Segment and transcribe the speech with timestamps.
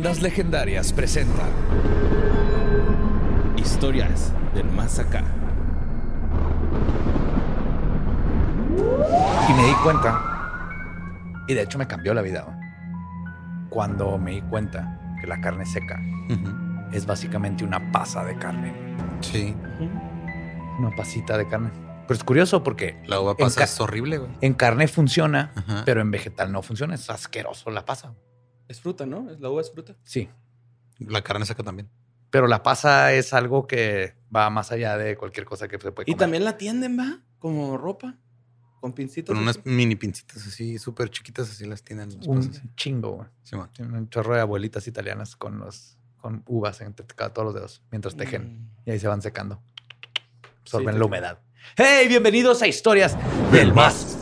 [0.00, 1.42] Leyendas Legendarias presenta
[3.58, 5.22] Historias del Más Acá.
[9.46, 12.46] Y me di cuenta, y de hecho me cambió la vida,
[13.68, 16.00] cuando me di cuenta que la carne seca
[16.92, 18.72] es básicamente una pasa de carne.
[19.20, 19.54] Sí.
[20.78, 21.68] Una pasita de carne.
[22.08, 24.30] Pero es curioso porque La uva pasa ca- es horrible, güey.
[24.40, 25.52] en carne funciona,
[25.84, 26.94] pero en vegetal no funciona.
[26.94, 28.14] Es asqueroso la pasa.
[28.70, 29.28] Es fruta, ¿no?
[29.30, 29.96] ¿Es la uva es fruta?
[30.04, 30.28] Sí.
[31.00, 31.90] La carne seca también.
[32.30, 36.04] Pero la pasa es algo que va más allá de cualquier cosa que se puede
[36.08, 36.18] Y comer.
[36.18, 37.18] también la tienden, ¿va?
[37.40, 38.14] Como ropa.
[38.80, 39.34] Con pincitos.
[39.34, 42.10] Con unas mini pincitas así, súper chiquitas, así las tienen.
[42.16, 43.68] las un chingo, güey.
[43.72, 47.82] Tienen un chorro de abuelitas italianas con los con uvas entre cada todos los dedos
[47.90, 48.70] mientras tejen Mm.
[48.86, 49.60] y ahí se van secando.
[50.60, 51.38] Absorben Sí, la humedad.
[51.76, 52.06] ¡Hey!
[52.08, 53.16] Bienvenidos a Historias
[53.50, 54.16] del Más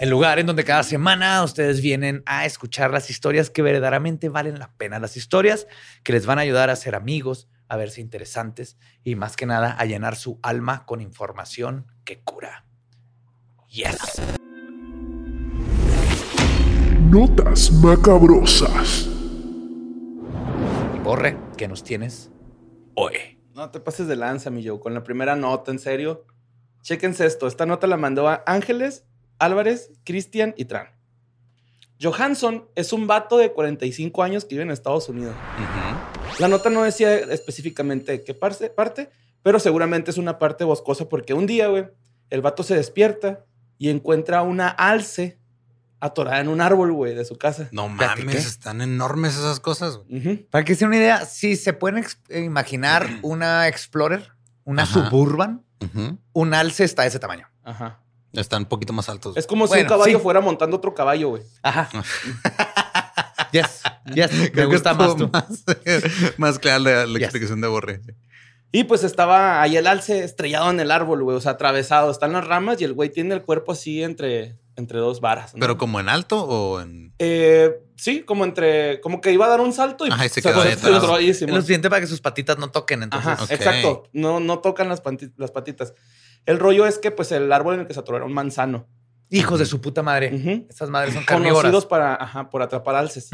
[0.00, 4.58] El lugar en donde cada semana ustedes vienen a escuchar las historias que verdaderamente valen
[4.58, 4.98] la pena.
[4.98, 5.66] Las historias
[6.02, 9.76] que les van a ayudar a ser amigos, a verse interesantes y más que nada
[9.78, 12.64] a llenar su alma con información que cura.
[13.68, 14.22] Yes.
[17.10, 19.06] Notas macabrosas.
[20.96, 22.30] Y Borre, ¿qué nos tienes
[22.94, 23.38] hoy?
[23.54, 24.80] No te pases de lanza, mi Joe.
[24.80, 26.24] Con la primera nota, en serio.
[26.80, 27.46] Chéquense esto.
[27.46, 29.04] Esta nota la mandó a Ángeles,
[29.40, 30.88] Álvarez, Cristian y Tran.
[32.00, 35.34] Johansson es un vato de 45 años que vive en Estados Unidos.
[36.38, 39.10] La nota no decía específicamente qué parte, parte,
[39.42, 41.88] pero seguramente es una parte boscosa porque un día, güey,
[42.30, 43.44] el vato se despierta
[43.76, 45.38] y encuentra una alce
[46.00, 47.68] atorada en un árbol, güey, de su casa.
[47.72, 48.38] No mames, ¿qué?
[48.38, 50.00] están enormes esas cosas.
[50.50, 54.32] Para que se den una idea, si se pueden eh, imaginar una Explorer,
[54.64, 55.10] una Ajá.
[55.10, 55.64] Suburban,
[56.32, 57.46] un alce está de ese tamaño.
[57.62, 58.00] Ajá.
[58.32, 59.36] Están un poquito más altos.
[59.36, 60.22] Es como si un caballo sí.
[60.22, 61.42] fuera montando otro caballo, güey.
[61.62, 61.88] Ajá.
[63.52, 63.82] yes,
[64.14, 64.30] yes.
[64.54, 65.28] Me gusta más tú.
[65.32, 65.64] Más,
[66.36, 67.22] más clara la, la Yes.
[67.24, 68.00] explicación de Borre.
[68.72, 72.10] Y pues estaba ahí el alce estrellado en el árbol, güey, o sea, atravesado.
[72.10, 75.54] Están las ramas y el güey tiene el cuerpo así entre, entre dos varas.
[75.54, 75.60] ¿no?
[75.60, 77.12] Pero como en alto o en.
[77.18, 79.00] Eh, sí, como entre.
[79.00, 81.14] Como que iba a dar un salto y Ajá, y se quedó ahí se quedó
[81.16, 83.32] ahí, lo suficiente para que sus patitas no toquen, entonces.
[83.32, 84.04] Ajá, exacto.
[84.12, 85.02] No, no tocan las,
[85.36, 85.92] las patitas.
[86.46, 88.88] El rollo es que, pues, el árbol en el que se atoró era un manzano.
[89.28, 90.66] Hijos de su puta madre.
[90.68, 91.62] Estas madres son carnívoras.
[91.62, 93.30] Conocidos para, ajá, por atrapar alces.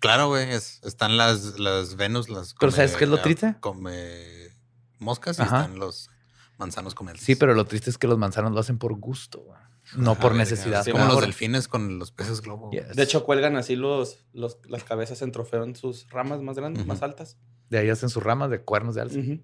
[0.00, 0.50] Claro, güey.
[0.50, 2.54] es- están las, las Venus, las.
[2.60, 3.56] Pero ¿sabes qué es lo ah, triste?
[3.60, 4.50] Come
[4.98, 5.62] moscas y Ajá.
[5.62, 6.10] están los
[6.58, 7.18] manzanos con el.
[7.18, 9.58] Sí, pero lo triste es que los manzanos lo hacen por gusto, güey.
[9.96, 10.84] no por necesidad.
[10.84, 12.70] Sí, como los delfines con los peces globo.
[12.70, 12.94] Yes.
[12.94, 16.86] De hecho, cuelgan así los, los, las cabezas en trofeo en sus ramas más grandes,
[16.86, 17.38] más altas.
[17.70, 19.42] De ahí hacen sus ramas de cuernos de alce.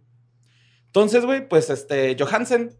[0.86, 2.78] Entonces, güey, pues este, Johansen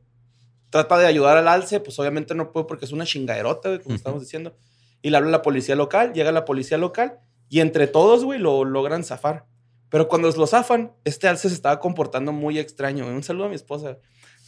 [0.71, 3.95] trata de ayudar al alce, pues obviamente no puede porque es una chingaderota, güey, como
[3.95, 4.57] estamos diciendo.
[5.03, 7.19] Y le habla a la policía local, llega la policía local
[7.49, 9.47] y entre todos, güey, lo logran zafar.
[9.91, 13.05] Pero cuando lo zafan, este alce se estaba comportando muy extraño.
[13.05, 13.17] güey.
[13.17, 13.97] Un saludo a mi esposa.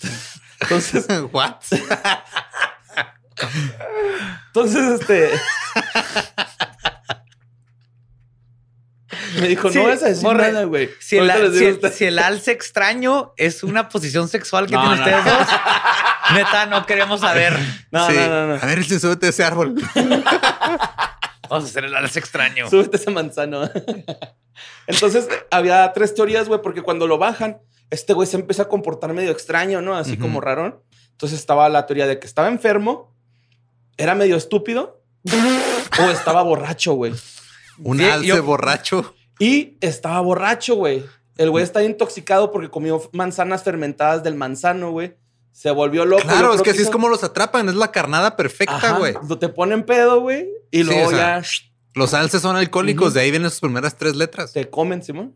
[0.61, 1.55] Entonces, ¿What?
[4.49, 5.31] entonces, este.
[9.39, 10.91] Me dijo, Sí, no vas a decir morre, nada, güey.
[10.99, 15.05] Si el, si, a si alce extraño es una posición sexual que No, tienen no,
[15.05, 15.39] ustedes no.
[15.39, 15.49] dos,
[16.35, 17.57] neta, no queremos saber.
[17.91, 18.15] No, Sí.
[18.17, 18.55] no, no, no.
[18.55, 19.75] A ver, si súbete a ese árbol.
[21.49, 22.69] Vamos a hacer el alce extraño.
[22.71, 23.69] Súbete ese manzano.
[24.87, 27.59] Entonces, había tres teorías, güey, porque cuando lo bajan,
[27.91, 29.97] este güey se empieza a comportar medio extraño, ¿no?
[29.97, 30.81] Así como rarón.
[31.13, 33.15] Entonces estaba la teoría de que estaba enfermo,
[33.97, 35.03] era medio estúpido
[36.01, 37.13] o estaba borracho, güey.
[37.79, 39.15] Un Sí, alce yo- borracho.
[39.41, 41.05] Y estaba borracho, güey.
[41.37, 45.17] El güey está intoxicado porque comió manzanas fermentadas del manzano, güey.
[45.51, 46.23] Se volvió loco.
[46.23, 47.69] Claro, es que así es como los atrapan.
[47.69, 49.15] Es la carnada perfecta, güey.
[49.41, 50.47] Te ponen pedo, güey.
[50.71, 51.49] Y Sí, luego o sea, ya
[51.95, 53.15] Los alces son alcohólicos.
[53.15, 54.53] De ahí vienen sus primeras tres letras.
[54.53, 55.35] te comen, Simón.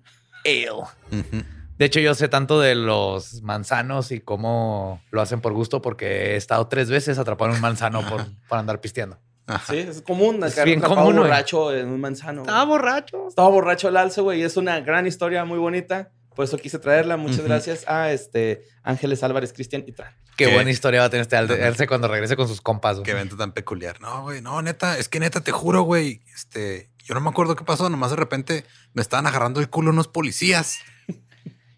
[1.11, 1.43] Ujú.
[1.79, 6.35] De hecho, yo sé tanto de los manzanos y cómo lo hacen por gusto porque
[6.35, 9.19] he estado tres veces atrapando un manzano por, por andar pisteando.
[9.47, 9.73] Ajá.
[9.73, 10.43] Sí, es común.
[10.45, 12.43] Es bien común, borracho en un manzano.
[12.43, 13.29] Estaba borracho.
[13.29, 14.41] Estaba borracho el alce, güey.
[14.41, 16.11] y Es una gran historia muy bonita.
[16.35, 17.17] Por eso quise traerla.
[17.17, 20.13] Muchas gracias a este Ángeles Álvarez, Cristian y Tran.
[20.37, 20.55] Qué ¿Qué?
[20.55, 22.99] buena historia va a tener este Alce cuando regrese con sus compas.
[23.01, 24.01] Qué evento tan peculiar.
[24.01, 26.23] No, güey, no, neta, es que neta, te juro, güey.
[26.35, 27.89] Este, yo no me acuerdo qué pasó.
[27.89, 28.65] Nomás de repente
[28.95, 30.79] me estaban agarrando el culo unos policías.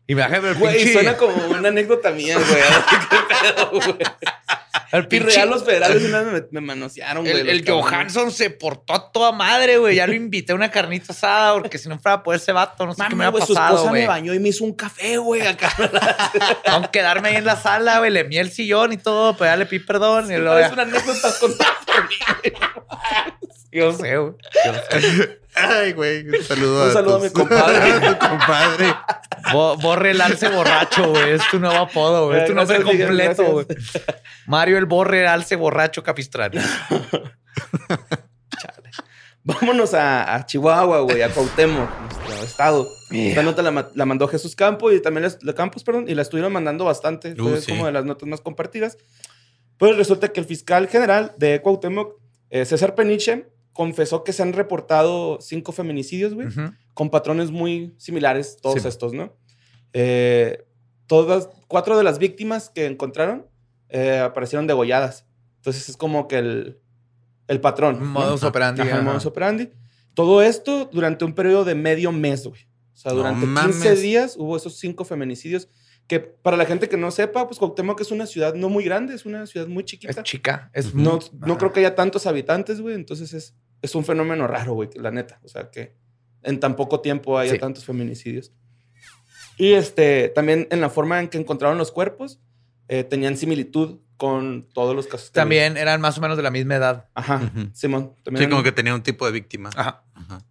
[0.08, 2.46] Y me bajé el Güey, pinche- suena como una anécdota mía, güey.
[3.10, 3.96] ¿Qué pedo, güey?
[4.92, 7.40] el Y pinche- real los federales una vez me, me manosearon, güey.
[7.40, 7.68] El, el.
[7.68, 9.96] Johansson se portó a toda madre, güey.
[9.96, 12.94] Ya lo invité a una carnita asada porque si no fuera por ese vato, no
[12.94, 14.02] sé qué me Mami, ha güey, su pasado, esposa güey.
[14.02, 15.72] me bañó y me hizo un café, güey, acá.
[16.70, 18.12] Con quedarme ahí en la sala, güey.
[18.12, 20.30] Le mié el sillón y todo, pero ya le pedí perdón.
[20.30, 22.14] y luego Es una anécdota contada por mí.
[23.76, 24.34] Yo sé, güey.
[25.54, 26.28] Ay, güey.
[26.28, 27.92] Un saludo Un a saludo a tus- mi compadre.
[28.06, 28.94] a tu compadre.
[29.52, 31.32] Bo- Borre el alce borracho, güey.
[31.32, 32.40] Es tu nuevo apodo, güey.
[32.40, 33.66] Es tu nombre completo, güey.
[34.46, 36.60] Mario el Borre el alce borracho capistrano.
[39.44, 41.88] Vámonos a, a Chihuahua, güey, a Cuauhtémoc,
[42.24, 42.88] nuestro estado.
[43.12, 46.22] Esta nota la, la mandó Jesús Campo y también la, la Campos, perdón, y la
[46.22, 47.40] estuvieron mandando bastante.
[47.40, 47.70] Uh, sí.
[47.70, 48.98] como de las notas más compartidas.
[49.78, 52.16] Pues resulta que el fiscal general de Cuauhtémoc,
[52.50, 53.46] eh, César Peniche,
[53.76, 56.72] confesó que se han reportado cinco feminicidios, güey, Ujú.
[56.94, 58.88] con patrones muy similares, todos Sí.
[58.88, 59.36] estos, ¿no?
[59.92, 60.64] Eh,
[61.06, 63.46] todas, cuatro de las víctimas que encontraron
[63.90, 65.26] eh, aparecieron degolladas.
[65.58, 66.80] Entonces es como que el,
[67.48, 67.98] el patrón.
[68.00, 68.06] ¿no?
[68.06, 68.80] Modus operandi.
[68.80, 69.70] Ajá, el modus operandi.
[70.14, 72.62] Todo esto durante un periodo de medio mes, güey.
[72.94, 74.02] O sea, No durante 15 mames.
[74.02, 75.68] días hubo esos cinco feminicidios
[76.08, 79.12] que para la gente que no sepa, pues Cuauhtémoc es una ciudad no muy grande,
[79.14, 80.12] es una ciudad muy chiquita.
[80.20, 80.70] Es chica.
[80.72, 82.94] Es no, muy- no creo que haya tantos habitantes, güey.
[82.94, 83.54] Entonces es,
[83.86, 85.40] es un fenómeno raro, güey, la neta.
[85.44, 85.94] O sea, que
[86.42, 87.58] en tan poco tiempo haya Sí.
[87.58, 88.52] tantos feminicidios.
[89.58, 92.38] Y este, también en la forma en que encontraron los cuerpos,
[92.88, 95.30] eh, tenían similitud con todos los casos.
[95.30, 95.62] que había.
[95.64, 97.08] También eran más o menos de la misma edad.
[97.14, 97.50] Ajá.
[97.72, 98.14] Simón.
[98.22, 99.70] También Sí, eran- como que tenía un tipo de víctima.
[99.76, 100.04] Ajá.
[100.14, 100.42] Ajá.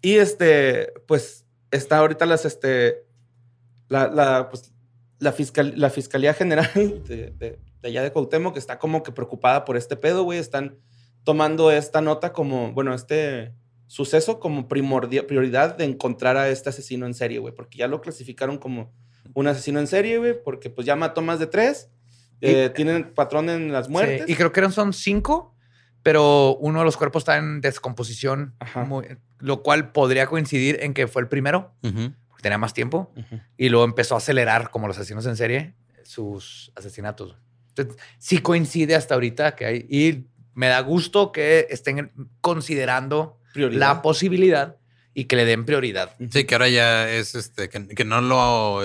[0.00, 3.04] Y este, pues, está ahorita las, este,
[3.88, 4.72] la, la, pues,
[5.18, 6.70] la, fiscal, la Fiscalía General
[7.06, 10.38] de, de, de allá de Cuauhtémoc que está como que preocupada por este pedo, güey.
[10.38, 10.78] Están
[11.24, 13.52] tomando esta nota como, bueno, este
[13.86, 17.54] suceso como primordia- prioridad de encontrar a este asesino en serie, güey.
[17.54, 18.92] Porque ya lo clasificaron como
[19.34, 21.88] un asesino en serie, güey, porque pues ya mató más de tres.
[22.44, 24.24] eh, tienen patrón en las muertes.
[24.26, 25.54] Sí, Y creo que eran son cinco,
[26.02, 28.82] pero uno de los cuerpos está en descomposición, Ajá.
[28.84, 29.06] muy-
[29.38, 33.38] lo cual podría coincidir en que fue el primero, porque tenía más tiempo, Ujú.
[33.56, 37.36] y luego empezó a acelerar, como los asesinos en serie, sus asesinatos.
[37.68, 43.80] Entonces, sí coincide hasta ahorita que hay, y me da gusto que estén considerando Prioridad.
[43.80, 44.76] la posibilidad
[45.14, 46.14] y que le den prioridad.
[46.30, 48.82] Sí, que ahora ya es este, que, que no lo,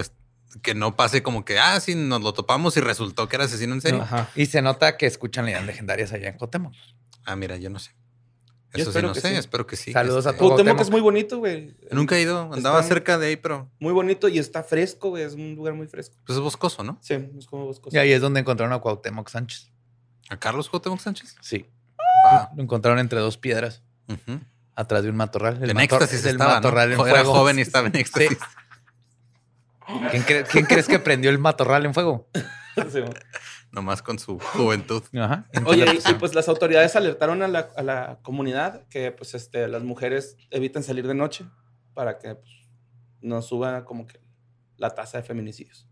[0.62, 3.74] que no pase como que, ah, sí, nos lo topamos y resultó que era asesino
[3.74, 4.02] en serie.
[4.02, 4.30] Ajá.
[4.36, 6.72] Y se nota que escuchan leyendas legendarias allá en Cotemo.
[7.26, 7.92] Ah, mira, yo no sé.
[8.74, 9.36] Yo Eso sí, espero no que sé, sí.
[9.36, 9.92] espero que sí.
[9.94, 10.52] Saludos a Este, todos.
[10.56, 10.82] Cuauhtémoc.
[10.82, 11.76] es muy bonito, güey.
[11.90, 15.24] Nunca he ido, andaba Está- cerca de ahí, pero Muy bonito y está fresco, güey.
[15.24, 16.18] Es un lugar muy fresco.
[16.26, 17.00] pues es boscoso, ¿no?
[17.02, 17.96] Sí, es como boscoso.
[17.96, 19.72] Y ahí es donde encontraron a Cuauhtémoc Sánchez.
[20.30, 21.36] ¿A Carlos Cuauhtémoc Sánchez?
[21.42, 21.66] Sí.
[22.26, 23.84] Ah, Lo encontraron entre dos piedras,
[24.76, 25.62] atrás de un matorral.
[25.64, 26.56] El En mator- éxtasis el estaba, ¿no?
[26.58, 27.34] matorral en Era fuego.
[27.34, 28.38] joven y estaba en éxtasis.
[30.12, 32.30] ¿Quién, cre- quién crees que prendió el matorral en fuego?
[32.92, 33.00] Sí.
[33.72, 35.02] Nomás con su juventud.
[35.20, 35.48] Ajá.
[35.66, 39.68] Oye, y, y, pues las autoridades alertaron a la, a la comunidad que pues este,
[39.68, 41.44] las mujeres eviten salir de noche
[41.96, 42.52] para que pues,
[43.22, 44.22] no suba como que
[44.78, 45.90] la tasa de feminicidios.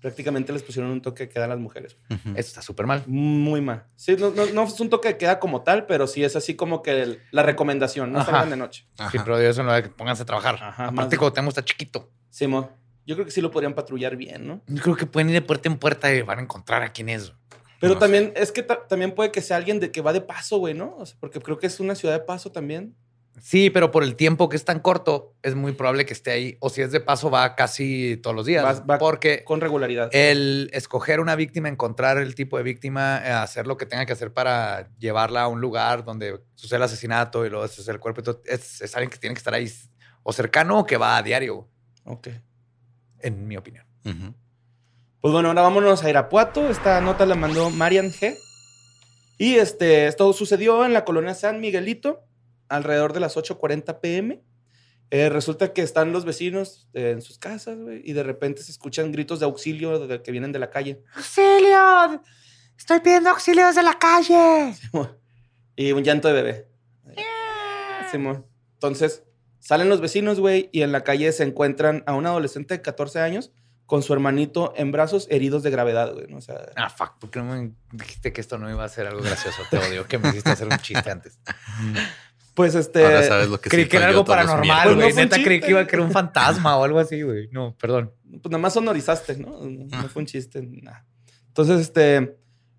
[0.00, 1.96] Prácticamente les pusieron un toque de queda a las mujeres.
[2.10, 2.30] Ujú.
[2.30, 3.02] Eso está súper mal.
[3.06, 3.84] Muy mal.
[3.96, 6.54] Sí, no, no, no es un toque de queda como tal, pero sí es así
[6.54, 8.30] como que el- la recomendación, no Ajá.
[8.30, 8.86] salgan de noche.
[8.98, 9.10] Ajá.
[9.10, 10.56] Sí, pero eso no es que pónganse a trabajar.
[10.56, 12.10] Ajá, Aparte, más- Cuauhtémoc está chiquito.
[12.30, 12.68] Simón,
[13.06, 14.62] yo creo que sí lo podrían patrullar bien, ¿no?
[14.66, 17.08] Yo creo que pueden ir de puerta en puerta y van a encontrar a quién
[17.08, 17.32] es.
[17.80, 20.20] Pero No también, es que ta- también puede que sea alguien de que va de
[20.22, 20.96] paso, güey, ¿no?
[20.98, 22.94] O sea, porque creo que es una ciudad de paso también.
[23.38, 26.56] Sí, pero por el tiempo que es tan corto, es muy probable que esté ahí.
[26.60, 28.64] O si es de paso, va casi todos los días.
[28.64, 30.08] Va- va porque Con regularidad.
[30.12, 34.14] el escoger una víctima, encontrar el tipo de víctima, eh, hacer lo que tenga que
[34.14, 38.22] hacer para llevarla a un lugar donde sucede el asesinato y luego sucede el cuerpo,
[38.22, 39.70] y todo, es, es alguien que tiene que estar ahí
[40.22, 41.68] o cercano o que va a diario,
[42.04, 42.28] Ok.
[43.20, 43.84] en mi opinión.
[45.20, 46.68] Pues bueno, ahora vámonos a Irapuato.
[46.70, 48.34] Esta nota la mandó Marian G.
[49.38, 52.22] Y este, esto sucedió en la colonia San Miguelito,
[52.68, 54.42] alrededor de las 8:40 pm.
[55.10, 58.72] Eh, resulta que están los vecinos eh, en sus casas, güey, y de repente se
[58.72, 61.02] escuchan gritos de auxilio de- que vienen de la calle.
[61.14, 62.22] ¡Auxilio!
[62.76, 64.74] ¡Estoy pidiendo auxilio desde la calle!
[65.76, 66.68] y un llanto de bebé.
[68.10, 68.46] Simón.
[68.74, 69.22] Entonces,
[69.60, 73.20] salen los vecinos, güey, y en la calle se encuentran a un adolescente de 14
[73.20, 73.52] años
[73.86, 76.26] con su hermanito en brazos heridos de gravedad, güey.
[76.26, 76.38] ¿no?
[76.38, 79.06] O sea, Ah, fuck, ¿por qué no me dijiste que esto no iba a ser
[79.06, 79.62] algo gracioso?
[79.70, 81.38] Te odio que me hiciste hacer un chiste antes.
[82.56, 83.04] pues este...
[83.04, 85.12] Ahora sabes lo que creí que era algo paranormal, Pues no güey.
[85.12, 87.48] fue un Neta creí que iba a que era un fantasma o algo así, güey.
[87.52, 88.12] No, perdón.
[88.28, 89.60] Pues nada más sonorizaste, ¿no?
[89.64, 90.60] No fue un chiste.
[90.82, 91.06] nada.
[91.48, 92.36] Entonces, este,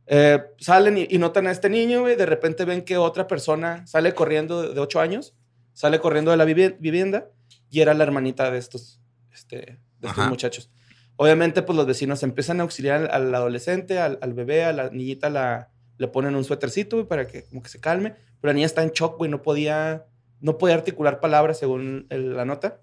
[0.07, 2.15] eh, salen y, y notan a este niño, güey.
[2.17, 5.35] De repente ven que otra persona sale corriendo de, de ocho años,
[5.73, 7.29] sale corriendo de la vivi- vivienda
[7.69, 8.99] y era la hermanita de estos,
[9.31, 10.69] este, de estos muchachos.
[11.17, 14.89] Obviamente, pues los vecinos empiezan a auxiliar al, al adolescente, al, al bebé, a la
[14.89, 18.15] niñita la, le ponen un suétercito, güey, para que como que se calme.
[18.41, 20.05] Pero la niña está en shock, güey, no podía,
[20.41, 22.81] no podía articular palabras según el- la nota.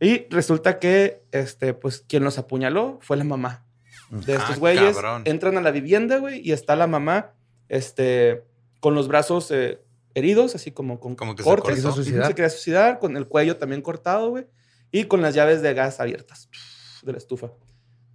[0.00, 3.64] Y resulta que, este, pues, quien los apuñaló fue la mamá
[4.10, 4.94] de estos Ah, güeyes.
[4.94, 5.22] cabrón.
[5.24, 7.32] Entran a la vivienda, güey, y está la mamá,
[7.68, 8.44] este,
[8.80, 9.80] con los brazos eh,
[10.14, 11.80] heridos, así como con Como que se cortes.
[11.82, 12.04] ¿Se?
[12.04, 14.46] Se quería suicidar, con el cuello también cortado, güey,
[14.90, 16.48] y con las llaves de gas abiertas
[17.02, 17.50] de la estufa.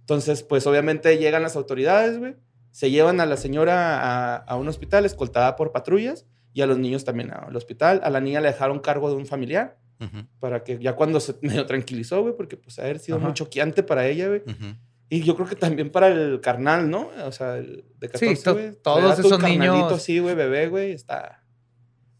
[0.00, 2.36] Entonces, pues, obviamente llegan las autoridades, güey,
[2.70, 6.78] se llevan a la señora a, a un hospital escoltada por patrullas y a los
[6.78, 8.00] niños también al hospital.
[8.04, 11.34] A la niña le dejaron cargo de un familiar Ujú, para que ya cuando se
[11.42, 13.26] medio tranquilizó, güey, porque pues haber sido Ajá.
[13.26, 14.42] muy choqueante para ella, güey.
[14.46, 14.76] ujú.
[15.08, 17.10] Y yo creo que también para el carnal, ¿no?
[17.26, 18.74] O sea, el de 14, Sí, to- güey.
[18.82, 21.44] todos esos carnalito niños- así, güey, bebé, güey, está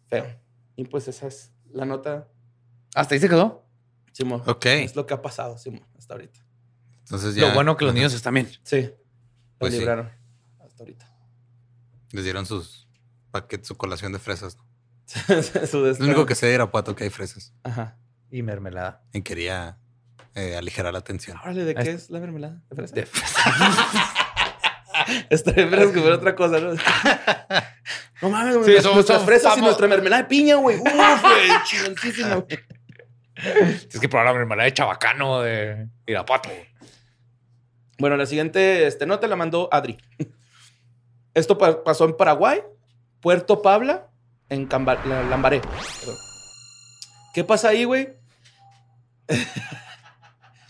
[0.08, 0.26] feo.
[0.76, 2.28] Y pues esa es la nota,
[2.94, 3.66] Hasta ahí se quedó.
[4.12, 4.42] Simón.
[4.46, 4.66] Ok.
[4.66, 6.40] Es lo que ha pasado, Simón, hasta ahorita.
[7.00, 8.48] Entonces ya Lo bueno que los niños están bien.
[8.62, 8.90] Sí.
[9.56, 9.78] Pues sí.
[9.80, 10.10] libraron
[10.60, 11.06] hasta ahorita.
[12.12, 12.81] les dieron sus
[13.32, 14.56] paquetes, su colación de fresas.
[14.56, 14.64] ¿no?
[15.66, 17.52] Su Es lo único que sé de Irapuato que hay fresas.
[17.64, 17.96] Ajá.
[18.30, 19.02] Y mermelada.
[19.12, 19.78] Y quería
[20.34, 21.36] eh, aligerar la tensión.
[21.38, 22.62] Órale, ¿de qué Es- la mermelada?
[22.70, 22.94] ¿De fresa?
[22.94, 23.08] De-
[25.30, 26.74] Estaría bien que fuera otra cosa, ¿no?
[28.22, 28.80] No mames, güey.
[28.80, 30.76] Sí, nuestras- fresas y nuestra mermelada de piña, güey.
[30.80, 31.48] Uf, güey.
[31.64, 32.58] Chingoncísima, güey.
[33.92, 36.48] Es que probar la mermelada de chabacano de Irapuato.
[37.98, 39.98] Bueno, la siguiente este, nota la mandó Adri.
[41.34, 42.62] Esto pa- pasó en Paraguay,
[43.22, 44.08] Puerto Pabla,
[44.50, 45.60] en Camba- Lambaré.
[45.60, 46.16] Perdón.
[47.32, 48.10] ¿Qué pasa ahí, güey?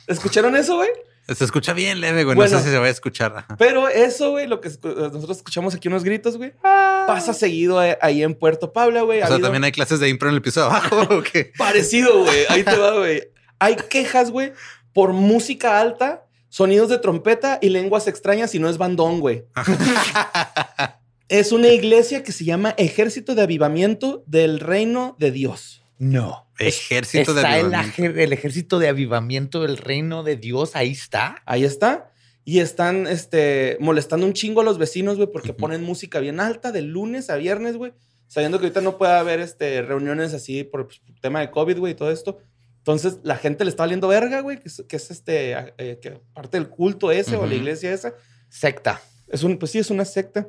[0.06, 0.90] ¿Escucharon eso, güey?
[1.28, 2.36] Se escucha bien leve, güey.
[2.36, 2.52] Bueno.
[2.52, 3.46] no sé si se va a escuchar.
[3.56, 8.22] Pero eso, güey, lo que nosotros escuchamos aquí unos gritos, güey, pasa seguido eh, ahí
[8.22, 9.20] en Puerto Pabla, güey.
[9.20, 11.00] O Ha sea, habido- también hay clases de impro en el piso de abajo.
[11.10, 11.52] ¿o qué?
[11.56, 12.44] Parecido, güey.
[12.48, 13.22] Ahí te va, güey.
[13.60, 14.52] Hay quejas, güey,
[14.92, 19.44] por música alta, sonidos de trompeta y lenguas extrañas y no es bandón, güey.
[21.28, 25.82] es una iglesia que se llama Ejército de Avivamiento del Reino de Dios.
[25.98, 26.48] No.
[26.58, 28.02] Ejército de está el, avivamiento.
[28.02, 30.72] aje- el ejército de avivamiento del reino de Dios.
[30.74, 31.42] Ahí está.
[31.46, 32.10] Ahí está.
[32.44, 36.72] Y están este, molestando un chingo a los vecinos, güey, porque ponen música bien alta
[36.72, 37.92] de lunes a viernes, güey.
[38.26, 41.92] Sabiendo que ahorita no puede haber este, reuniones así por pues, tema de COVID, güey,
[41.92, 42.38] y todo esto.
[42.78, 46.20] Entonces, la gente le está valiendo verga, güey, que es, que es este, eh, que
[46.34, 48.14] parte del culto ese o la iglesia esa.
[48.48, 49.00] Secta.
[49.28, 50.48] Es un, pues sí, es una secta.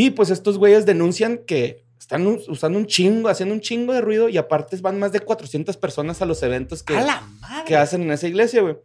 [0.00, 4.00] Y pues estos güeyes denuncian que están us- usando un chingo, haciendo un chingo de
[4.00, 6.94] ruido y aparte van más de 400 personas a los eventos que,
[7.76, 8.76] hacen en esa iglesia, güey.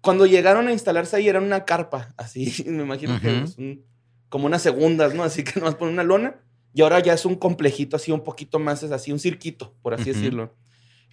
[0.00, 3.84] Cuando llegaron a instalarse ahí era una carpa, así, me imagino que es un-
[4.28, 5.22] como unas segundas, ¿no?
[5.22, 6.40] Así que nomás ponen una lona
[6.74, 9.94] y ahora ya es un complejito así un poquito más, es así, un cirquito, por
[9.94, 10.54] así decirlo.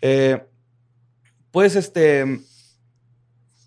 [0.01, 0.41] Eh,
[1.51, 2.39] pues este,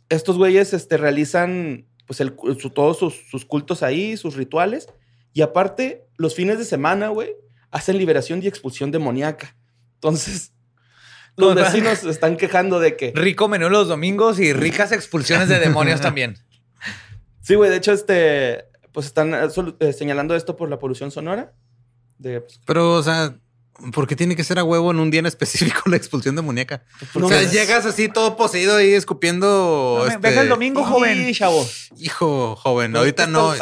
[0.09, 4.89] estos güeyes este, realizan pues el, cu- su- todos sus, sus cultos ahí, sus rituales
[5.33, 7.35] y aparte los fines de semana, güey,
[7.71, 9.57] hacen liberación y expulsión demoníaca.
[9.95, 10.53] Entonces,
[11.37, 13.13] los No, vecinos se están quejando de que...
[13.15, 16.37] Rico menú los domingos y ricas expulsiones de demonios también.
[17.43, 19.49] Sí, güey, de hecho, este, pues están eh,
[19.81, 21.53] eh, señalando esto por la polución sonora.
[22.19, 23.35] De, pues, Pero, o sea,
[23.93, 26.83] ¿por qué tiene que ser a huevo en un día en específico la expulsión demoníaca?
[27.15, 29.97] no o sea, llegas así todo poseído ahí escupiendo.
[29.99, 31.27] No, me- este, Venga el domingo, joven.
[31.27, 31.67] Sí, chavo.
[31.99, 33.55] Hijo, joven, ahorita no.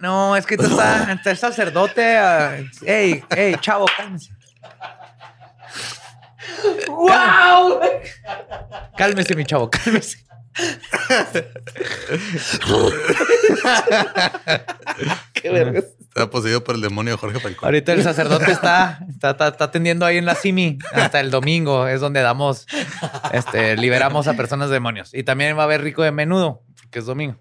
[0.00, 2.16] No, es que tú estás, está el sacerdote.
[2.16, 4.30] ah, ey, ey, chavo, cálmese.
[6.88, 7.80] ¡Wow!
[8.96, 10.18] Cálmese, mi chavo, cálmese.
[15.34, 15.84] ¡Qué vergas!
[16.00, 17.66] Está poseído por el demonio de Jorge Falcón.
[17.66, 21.86] Ahorita el sacerdote está, está, está, está atendiendo ahí en la Simi hasta el domingo.
[21.86, 22.66] Es donde damos,
[23.32, 25.14] este, liberamos a personas de demonios.
[25.14, 27.36] Y también va a haber rico de menudo, porque es domingo.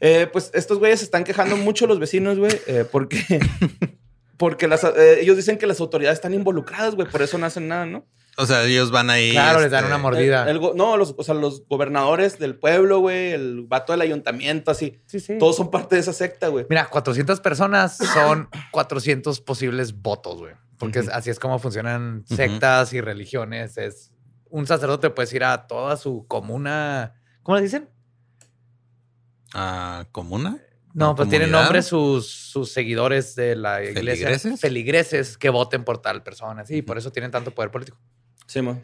[0.00, 3.40] Eh, pues estos güeyes se están quejando mucho los vecinos, güey, eh, porque,
[4.36, 7.68] porque las, eh, ellos dicen que las autoridades están involucradas, güey, por eso no hacen
[7.68, 8.06] nada, ¿no?
[8.36, 9.30] O sea, ellos van ahí.
[9.30, 10.42] Claro, les dan este, una mordida.
[10.44, 14.00] El- el go- no, los, o sea, los gobernadores del pueblo, güey, el vato del
[14.00, 15.38] ayuntamiento, así, Sí, sí.
[15.38, 16.66] todos son parte de esa secta, güey.
[16.68, 20.54] Mira, 400 personas son 400 posibles votos, güey.
[20.78, 23.78] Porque así es como funcionan sectas y religiones.
[23.78, 24.10] Es
[24.50, 27.14] un sacerdote puede ir a toda su comuna.
[27.44, 27.88] ¿Cómo le dicen?
[29.54, 30.58] ¿A comuna?
[30.92, 34.26] No, ¿A pues tienen nombre sus, sus seguidores de la iglesia.
[34.28, 34.60] ¿Feligreses?
[34.60, 36.64] Feligreses que voten por tal persona.
[36.64, 37.98] Sí, por eso tienen tanto poder político.
[38.46, 38.82] Sí, mo.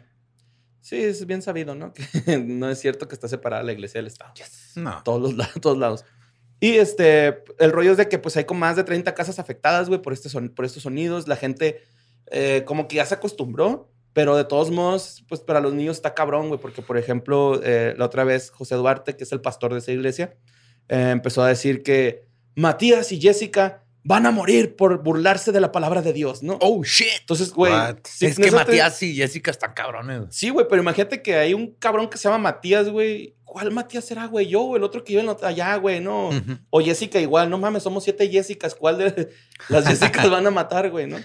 [0.81, 1.93] Sí, es bien sabido, ¿no?
[2.25, 4.33] Que no es cierto que está separada la iglesia del Estado.
[4.75, 5.01] No.
[5.03, 6.05] Todos los lados, todos lados.
[6.59, 9.89] Y este, el rollo es de que pues hay como más de 30 casas afectadas,
[9.89, 11.27] güey, por, este son, por estos sonidos.
[11.27, 11.81] La gente
[12.27, 16.13] eh, como que ya se acostumbró, pero de todos modos, pues para los niños está
[16.13, 19.73] cabrón, güey, porque por ejemplo, eh, la otra vez José Duarte, que es el pastor
[19.73, 20.35] de esa iglesia,
[20.87, 22.25] eh, empezó a decir que
[22.55, 26.57] Matías y Jessica van a morir por burlarse de la palabra de Dios, ¿no?
[26.61, 27.07] Oh, shit.
[27.19, 27.71] Entonces, güey.
[28.19, 30.23] Es que te- Matías y Jessica están cabrones.
[30.31, 33.35] Sí, güey, pero imagínate que hay un cabrón que se llama Matías, güey.
[33.43, 34.47] ¿Cuál Matías será, güey?
[34.47, 36.29] Yo, o el otro que vive en la otra- allá, güey, no.
[36.69, 38.73] O Jessica igual, no mames, somos siete Jessicas.
[38.75, 39.29] ¿Cuál de
[39.69, 41.17] las Jessicas van a matar, güey, no?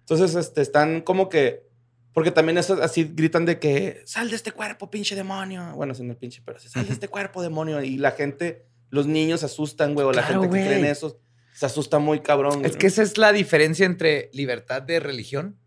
[0.00, 1.66] Entonces, este, están como que.
[2.12, 5.72] Porque también es así gritan de que sal de este cuerpo, pinche demonio.
[5.76, 7.80] Bueno, sin el pinche, pero sí, sal de este cuerpo, demonio.
[7.82, 10.84] Y la gente, los niños se asustan, güey, o la Claro, gente que cree en
[10.86, 11.20] eso
[11.58, 12.60] se asusta muy cabrón.
[12.60, 15.58] güey, Es que esa es la diferencia entre libertad de religión,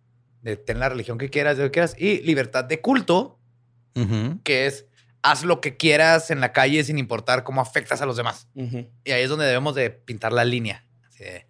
[0.42, 3.42] de tener la religión que quieras, de lo que quieras, y libertad de culto,
[4.46, 4.86] que es
[5.22, 8.48] haz lo que quieras en la calle sin importar cómo afectas a los demás.
[8.56, 10.88] Y ahí es donde debemos de pintar la línea.
[11.10, 11.46] Así de,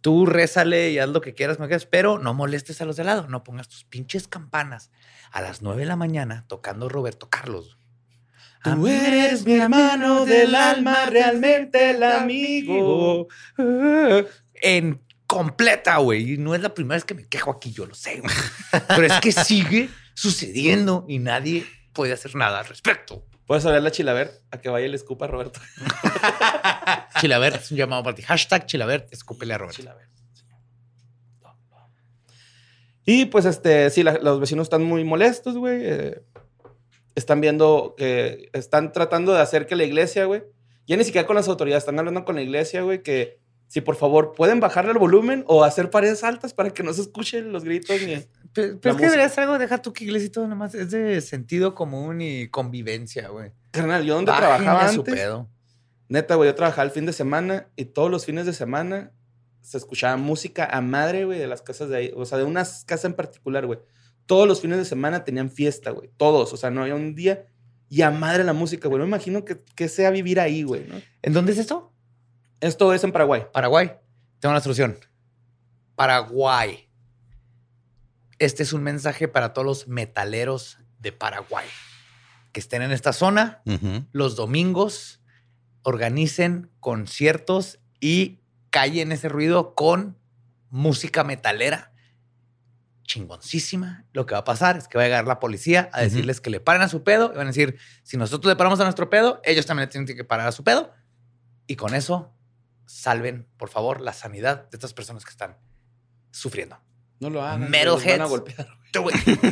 [0.00, 1.58] tú rézale y haz lo que quieras,
[1.90, 3.28] pero no molestes a los de lado.
[3.28, 4.90] No pongas tus pinches campanas
[5.32, 7.76] a las 9 de la mañana tocando Roberto Carlos.
[8.74, 13.28] Tú eres mi hermano del alma, realmente el amigo.
[14.54, 16.34] En completa, güey.
[16.34, 18.34] Y no es la primera vez que me quejo aquí, yo lo sé, güey.
[18.88, 23.24] Pero es que sigue sucediendo y nadie puede hacer nada al respecto.
[23.46, 25.60] Puedes hablarle a Chilabert a que vaya y le escupa a Roberto.
[27.20, 28.22] Chilabert es un llamado para ti.
[28.22, 29.76] Hashtag Chilabert, escúpele a Roberto.
[29.82, 30.10] Chilabert.
[33.04, 35.78] Y pues, este, sí, la- los vecinos están muy molestos, güey.
[35.84, 36.22] eh,
[37.16, 40.44] están viendo que están tratando de hacer que la iglesia, güey,
[40.86, 43.96] ya ni siquiera con las autoridades, están hablando con la iglesia, güey, que si por
[43.96, 47.64] favor pueden bajarle el volumen o hacer paredes altas para que no se escuchen los
[47.64, 48.24] gritos ni.
[48.52, 50.74] Pero, pero es que deberías algo, deja tú que iglesia y todo nomás.
[50.74, 53.50] Es de sentido común y convivencia, güey.
[53.72, 55.48] Carnal, yo donde Bájenle trabajaba antes, pedo.
[56.08, 59.12] neta, güey, yo trabajaba el fin de semana y todos los fines de semana
[59.62, 62.12] se escuchaba música a madre, güey, de las casas de ahí.
[62.14, 63.80] O sea, de unas casas en particular, güey.
[64.26, 66.10] Todos los fines de semana tenían fiesta, güey.
[66.16, 66.52] Todos.
[66.52, 67.46] O sea, no había un día
[67.88, 68.98] y a madre la música, güey.
[68.98, 71.00] No me imagino que, que sea vivir ahí, güey, ¿no?
[71.22, 71.92] ¿En dónde es esto?
[72.60, 73.44] Esto es en Paraguay.
[73.52, 73.92] Paraguay.
[74.40, 74.96] Tengo una solución.
[75.94, 76.88] Paraguay.
[78.38, 81.66] Este es un mensaje para todos los metaleros de Paraguay
[82.56, 83.62] que estén en esta zona.
[84.12, 85.20] Los domingos
[85.82, 90.18] organicen conciertos y callen ese ruido con
[90.70, 91.92] música metalera
[93.06, 94.04] chingoncísima.
[94.12, 96.50] Lo que va a pasar es que va a llegar la policía a decirles que
[96.50, 99.08] le paren a su pedo y van a decir, si nosotros le paramos a nuestro
[99.10, 100.92] pedo, ellos también le tienen que parar a su pedo.
[101.66, 102.32] Y con eso
[102.86, 105.56] salven, por favor, la sanidad de estas personas que están
[106.30, 106.78] sufriendo.
[107.18, 107.70] No lo hagan.
[107.70, 108.18] Metalheads.
[108.18, 108.68] van a golpear.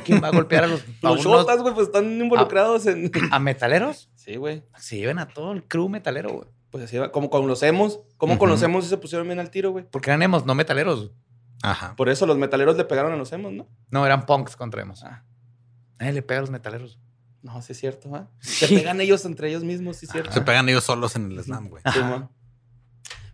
[0.04, 3.10] ¿Quién va a golpear a los, a Los shotas, güey, pues están involucrados en.
[3.30, 4.10] a metaleros?
[4.14, 4.62] Sí, güey.
[4.78, 6.48] Se lleven a todo el crew metalero, güey.
[6.70, 7.10] Pues así va.
[7.10, 8.00] Como con los emos.
[8.16, 8.54] ¿Cómo con Ujú.
[8.56, 9.86] los emos se pusieron bien al tiro, güey?
[9.90, 11.10] Porque eran emos, no metaleros.
[11.64, 11.96] Ajá.
[11.96, 13.66] Por eso los metaleros le pegaron a los emos, ¿no?
[13.90, 15.02] No, eran punks contra emos.
[15.04, 15.24] Ah.
[15.98, 16.98] Nadie le pega a los metaleros.
[17.42, 18.28] No, sí es cierto, ¿va?
[18.40, 18.74] Se Sí.
[18.76, 20.32] pegan ellos entre ellos mismos, sí es cierto.
[20.32, 21.82] Se pegan ellos solos en el slam, güey.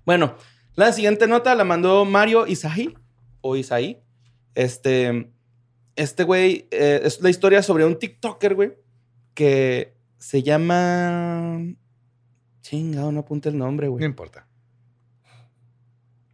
[0.05, 0.35] Bueno,
[0.75, 2.95] la siguiente nota la mandó Mario Isaí
[3.41, 4.03] o Isaí.
[4.55, 5.33] Este,
[5.97, 8.73] este güey eh, es la historia sobre un TikToker, güey,
[9.35, 11.59] que se llama.
[12.63, 14.05] Chingado, no apunte el nombre, No güey.
[14.05, 14.47] importa.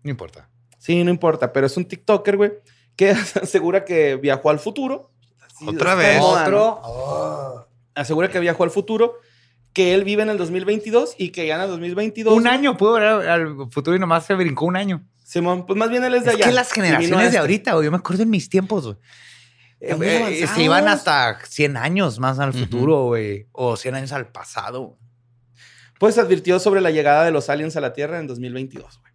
[0.03, 0.49] No importa.
[0.87, 2.53] Sí, no importa, pero es un TikToker, güey,
[2.95, 3.11] que
[3.43, 5.11] asegura que viajó al futuro.
[5.45, 6.19] Así Otra vez.
[6.21, 6.81] moda, ¿no?
[6.83, 7.69] Otro.
[7.97, 9.15] Asegura que viajó al futuro,
[9.73, 12.33] que él vive en el 2022 y que ya en el 2022.
[12.35, 15.03] Un año pudo ver al futuro y nomás se brincó un año.
[15.25, 16.45] Simón, pues más bien él es de Es allá.
[16.47, 17.39] que las generaciones de este.
[17.39, 18.97] ahorita, güey, yo me acuerdo en mis tiempos, güey.
[19.81, 20.51] Eh, avanzados.
[20.57, 23.49] se iban hasta 100 años más al futuro, güey.
[23.53, 24.97] O 100 años al pasado.
[25.99, 29.06] Pues advirtió sobre la llegada de los aliens a la Tierra en 2022, güey.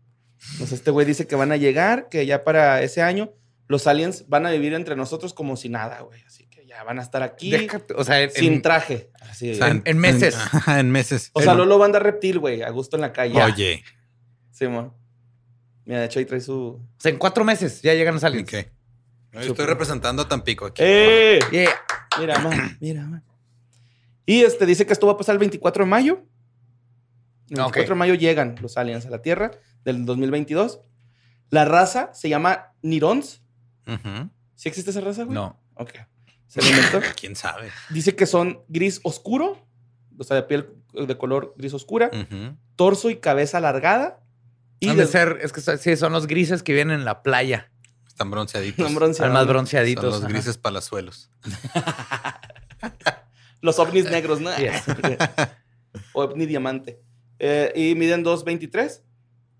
[0.53, 3.33] Entonces este güey dice que van a llegar, que ya para ese año
[3.67, 6.21] los aliens van a vivir entre nosotros como si nada, güey.
[6.23, 9.09] Así que ya van a estar aquí Déjate- o sea, en, sin traje.
[9.21, 10.35] Así, O sea, En- en meses.
[10.67, 11.29] En, meses.
[11.33, 13.41] o sea, Lolo banda reptil, güey, a gusto en la calle.
[13.41, 13.83] Oye.
[14.51, 14.93] Simón.
[15.85, 16.53] Mira, de hecho ahí trae su...
[16.53, 18.47] o sea, en cuatro meses ya llegan los aliens.
[18.53, 18.65] Ok.
[19.33, 20.81] Yo estoy representando a Tampico aquí.
[20.85, 21.39] ¡Eh!
[21.51, 21.71] Yeah.
[22.19, 23.23] Mira, man, mira, man.
[24.25, 26.25] Y este dice que esto va a pasar el 24 de mayo.
[27.51, 27.75] El Ok.
[27.75, 29.51] 24 de mayo llegan los aliens a la Tierra
[29.85, 30.79] del 2022.
[31.49, 33.41] La raza se llama Nirons.
[33.87, 34.29] Ujú.
[34.55, 35.35] ¿Sí existe esa raza, güey?
[35.35, 35.59] No.
[35.75, 35.91] Ok.
[36.47, 36.99] Se inventó.
[37.19, 37.69] ¿Quién sabe?
[37.89, 39.65] Dice que son gris oscuro,
[40.17, 42.09] o sea, de piel de color gris oscura,
[42.75, 44.19] torso y cabeza alargada.
[44.79, 47.69] Y de ser, es que son- sí, son los grises que vienen en la playa.
[48.07, 48.85] Están bronceaditos.
[48.85, 49.27] son bronceados.
[49.29, 50.03] Son más Son bronceaditos.
[50.05, 50.27] los ajá.
[50.29, 51.29] grises palazuelos.
[53.61, 54.55] Los ovnis negros, ¿no?
[54.57, 54.83] Yes.
[56.13, 56.99] o ovni diamante.
[57.43, 59.01] Eh, y miden 2.23.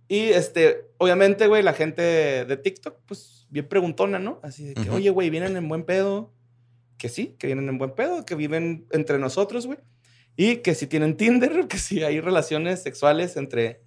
[0.07, 2.01] Y este, obviamente, güey, la gente
[2.45, 4.39] de TikTok, pues bien preguntona, ¿no?
[4.43, 4.95] Así de que, Ujú.
[4.97, 6.31] oye, güey, vienen en buen pedo.
[6.97, 9.79] Que sí, que vienen en buen pedo, que viven entre nosotros, güey.
[10.35, 13.81] Y que si tienen Tinder, que si hay relaciones sexuales entre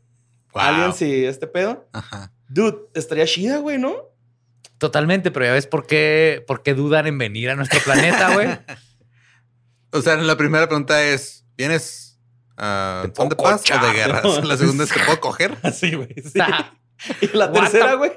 [0.52, 0.62] Wow.
[0.62, 1.88] aliens y este pedo.
[1.92, 2.33] Ajá.
[2.48, 3.94] Dude, estaría chida, güey, ¿no?
[4.78, 8.48] Totalmente, pero ya ves por qué, por qué dudan en venir a nuestro planeta, güey.
[9.90, 12.04] O sea, la primera pregunta es: ¿vienes
[12.57, 13.95] Te son de puedo paz o de cochar.
[13.95, 14.23] guerra?
[14.45, 15.57] La segunda es: ¿te puedo coger?
[15.62, 16.09] Así, güey.
[16.23, 16.40] sí.
[17.21, 18.12] Y la tercera, the- güey,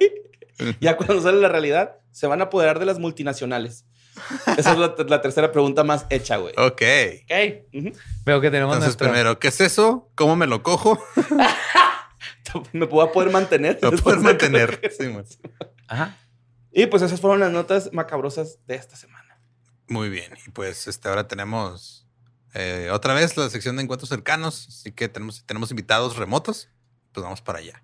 [0.80, 3.86] ya cuando sale la realidad, se van a apoderar de las multinacionales.
[4.58, 6.54] Esa es la, la tercera pregunta más hecha, güey.
[6.58, 6.82] Ok.
[7.24, 7.66] ok.
[7.74, 7.92] Ujú.
[8.26, 10.10] Veo que tenemos Entonces, nuestra- primero, ¿qué es eso?
[10.16, 11.00] ¿Cómo me lo cojo?
[12.72, 13.80] Me puedo poder mantener.
[13.80, 14.80] Puedes de mantener.
[14.98, 15.06] Sí.
[15.88, 16.18] Ajá.
[16.72, 19.40] Y pues esas fueron las notas macabrosas de esta semana.
[19.88, 20.32] Muy bien.
[20.46, 21.97] Y pues este, ahora tenemos
[22.60, 24.66] eh, otra vez la sección de encuentros cercanos.
[24.68, 26.70] Así que tenemos, tenemos invitados remotos.
[27.12, 27.84] Pues vamos para allá.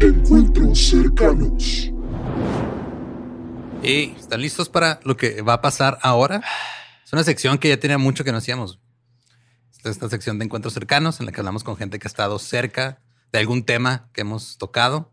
[0.00, 1.92] Encuentros cercanos.
[3.84, 6.42] Y están listos para lo que va a pasar ahora.
[7.04, 8.80] Es una sección que ya tenía mucho que no hacíamos.
[9.70, 12.10] Esta es esta sección de encuentros cercanos en la que hablamos con gente que ha
[12.10, 13.00] estado cerca
[13.32, 15.11] de algún tema que hemos tocado.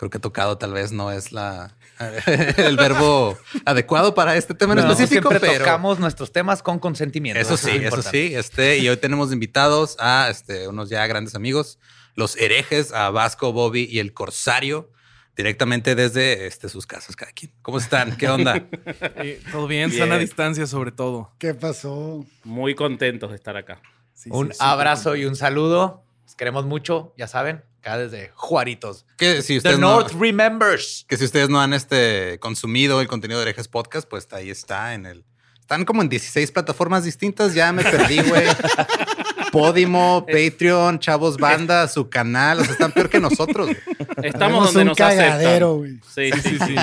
[0.00, 1.76] Creo que tocado tal vez no es la
[2.56, 3.36] el verbo
[3.66, 7.38] adecuado para este tema en No, específico, siempre pero tocamos nuestros temas con consentimiento.
[7.38, 8.10] eso es sí, eso importante.
[8.28, 8.34] sí.
[8.34, 11.78] Este, y hoy tenemos invitados a este, unos ya grandes amigos,
[12.14, 14.90] los herejes, a Vasco, Bobby y el Corsario,
[15.36, 17.52] directamente desde este, sus casas, cada quien.
[17.60, 18.16] ¿Cómo están?
[18.16, 18.54] ¿Qué onda?
[19.22, 20.00] Eh, Todo bien, Bien.
[20.02, 21.32] sana distancia sobre todo.
[21.38, 22.24] ¿Qué pasó?
[22.44, 23.82] Muy contentos de estar acá.
[24.14, 26.04] Sí, Un sí, abrazo y un saludo.
[26.30, 29.04] Los queremos mucho, ya saben, acá desde Juaritos.
[29.18, 31.04] que si The ustedes no, North remembers.
[31.08, 34.94] que si ustedes no han este, consumido el contenido de herejes podcast, pues ahí está
[34.94, 35.24] en el.
[35.58, 37.52] Están como en 16 plataformas distintas.
[37.54, 38.46] Ya me perdí, güey.
[39.52, 42.60] Podimo, Patreon, Chavos Banda, su canal.
[42.60, 43.66] O sea, están peor que nosotros.
[43.66, 43.78] güey.
[44.22, 46.10] Estamos donde un nos cagadero, aceptan.
[46.14, 46.74] Sí, sí, sí.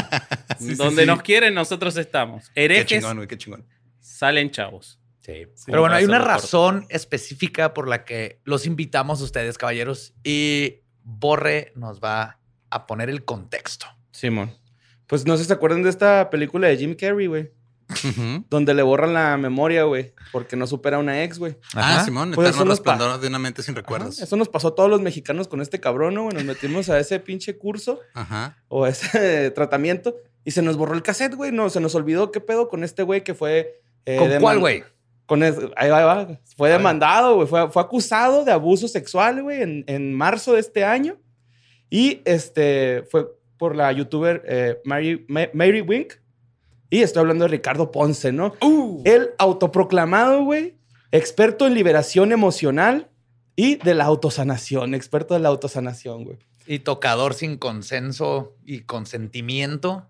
[0.59, 1.07] Sí, sí, donde sí.
[1.07, 2.49] nos quieren, nosotros estamos.
[2.49, 3.65] Qué Herejes chingón, güey, qué chingón.
[4.01, 4.96] salen chavos.
[5.27, 5.45] Sí.
[5.55, 6.31] Sí, Pero bueno, hay una corto.
[6.33, 12.87] razón específica por la que los invitamos a ustedes, caballeros, y Borre nos va a
[12.87, 13.85] poner el contexto.
[14.11, 14.51] Simón.
[15.05, 17.51] Pues no sé si se acuerdan de esta película de Jim Carrey, güey.
[18.49, 20.13] Donde le borran la memoria, güey.
[20.33, 21.57] Porque no supera a una ex, güey.
[21.73, 22.01] Ah.
[22.03, 24.15] Simón, Pues eterno eso nos pa- resplandor de una mente sin recuerdos.
[24.17, 26.23] Ajá, Eso nos pasó a todos los mexicanos con este cabrón, ¿no?
[26.23, 26.35] güey?
[26.35, 28.57] Nos metimos a ese pinche curso Ajá.
[28.67, 31.51] o a ese tratamiento y se nos borró el cassette, güey.
[31.53, 33.81] No, se nos olvidó qué pedo con este güey que fue.
[34.05, 34.83] eh, ¿Con cuál, güey?
[35.27, 36.39] Con es- ahí va, ahí va.
[36.55, 37.47] Fue demandado, güey.
[37.47, 41.17] Fue, fue acusado de abuso sexual, güey, en, en marzo de este año.
[41.89, 46.13] Y este fue por la youtuber eh, Mary, Ma- Mary Wink.
[46.89, 48.55] Y estoy hablando de Ricardo Ponce, ¿no?
[49.05, 50.77] El autoproclamado, güey,
[51.11, 53.09] experto en liberación emocional
[53.57, 54.95] y de la autosanación.
[54.95, 56.37] Experto de la autosanación, güey.
[56.65, 60.07] Y tocador sin consenso y consentimiento,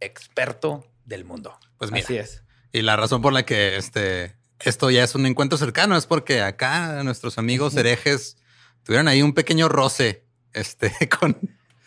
[0.00, 1.58] experto del mundo.
[1.78, 2.04] Pues mira.
[2.04, 2.43] Así es.
[2.74, 6.42] Y la razón por la que este, esto ya es un encuentro cercano es porque
[6.42, 8.36] acá nuestros amigos herejes
[8.82, 11.38] tuvieron ahí un pequeño roce este, con,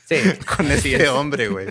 [0.07, 0.15] Sí.
[0.55, 1.67] con este hombre, güey.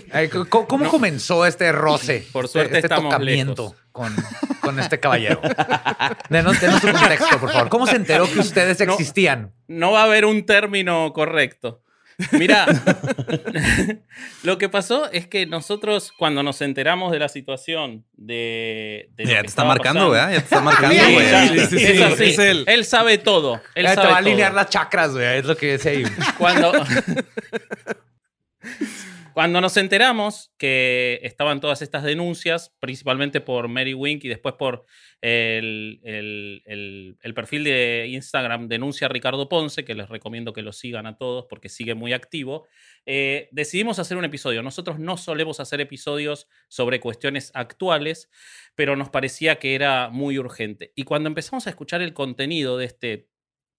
[0.49, 2.27] ¿Cómo, cómo comenzó este roce?
[2.31, 4.15] Por suerte este estamos tocamiento con,
[4.61, 5.41] con este caballero.
[6.29, 7.69] Denos, denos su contexto, por favor.
[7.69, 8.93] ¿Cómo se enteró que ustedes No.
[8.93, 9.55] existían?
[9.67, 11.81] No va a haber un término correcto.
[12.31, 12.65] Mira,
[14.43, 19.09] lo que pasó es que nosotros cuando nos enteramos de la situación de...
[19.17, 20.33] Ya te está marcando, pasando-.
[20.33, 21.29] Ya te está marcando, güey.
[21.29, 22.23] ya, Sí, sí, sí, es así.
[22.25, 22.63] es él.
[22.67, 23.61] Él sabe todo.
[23.75, 25.37] Él te sabe va a alinear las chakras, güey.
[25.37, 26.03] Es lo que dice ahí.
[26.37, 26.71] Cuando,
[29.37, 34.87] cuando nos enteramos que estaban todas estas denuncias, principalmente por Mary Wink y después por
[35.21, 36.01] el,
[37.35, 41.69] perfil de Instagram Denuncia Ricardo Ponce, que les recomiendo que lo sigan a todos porque
[41.69, 42.65] sigue muy activo,
[43.05, 44.63] eh, decidimos hacer un episodio.
[44.63, 48.31] Nosotros no solemos hacer episodios sobre cuestiones actuales,
[48.73, 50.93] pero nos parecía que era muy urgente.
[50.95, 53.29] Y cuando empezamos a escuchar el contenido de este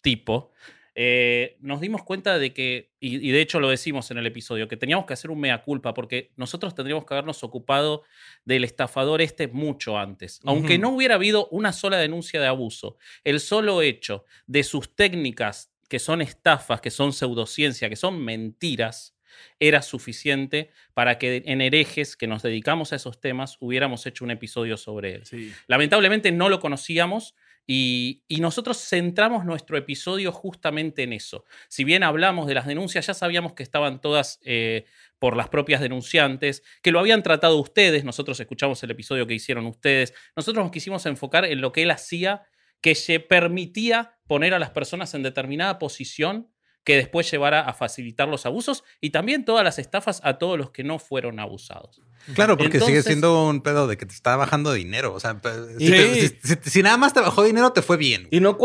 [0.02, 0.52] tipo,
[1.00, 4.66] eh, nos dimos cuenta de que, y, y de hecho lo decimos en el episodio,
[4.66, 8.02] que teníamos que hacer un mea culpa porque nosotros tendríamos que habernos ocupado
[8.44, 10.40] del estafador este mucho antes.
[10.44, 15.72] Aunque no hubiera habido una sola denuncia de abuso, el solo hecho de sus técnicas
[15.88, 19.16] que son estafas, que son pseudociencia, que son mentiras,
[19.60, 24.32] era suficiente para que en herejes que nos dedicamos a esos temas hubiéramos hecho un
[24.32, 25.26] episodio sobre él.
[25.26, 25.52] Sí.
[25.68, 27.36] Lamentablemente no lo conocíamos
[27.70, 31.44] y, nosotros centramos nuestro episodio justamente en eso.
[31.68, 34.86] Si bien hablamos de las denuncias, ya sabíamos que estaban todas eh,
[35.18, 39.66] por las propias denunciantes, que lo habían tratado ustedes, nosotros escuchamos el episodio que hicieron
[39.66, 42.46] ustedes, nosotros nos quisimos enfocar en lo que él hacía
[42.80, 46.48] que se permitía poner a las personas en determinada posición
[46.88, 50.70] que después llevara a facilitar los abusos y también todas las estafas a todos los
[50.70, 52.00] que no fueron abusados.
[52.34, 55.12] Claro, porque sigue siendo un pedo de que te está bajando dinero.
[55.12, 55.38] O sea,
[55.78, 55.92] si, Sí.
[55.92, 58.26] te- si- si- si nada más te bajó dinero, te fue bien.
[58.30, 58.56] Y no,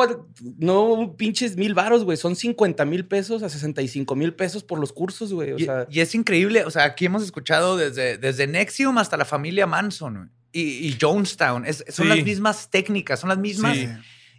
[0.58, 2.18] no pinches mil varos, güey.
[2.18, 5.52] Son 50 mil pesos a 65 mil pesos por los cursos, güey.
[5.52, 9.18] O Y, sea, y es increíble, o sea, aquí hemos escuchado desde, desde Nexium hasta
[9.18, 11.66] la familia Manson güey, y, y Jonestown.
[11.66, 12.16] Es- son Sí.
[12.16, 13.88] las mismas técnicas, son las mismas Sí.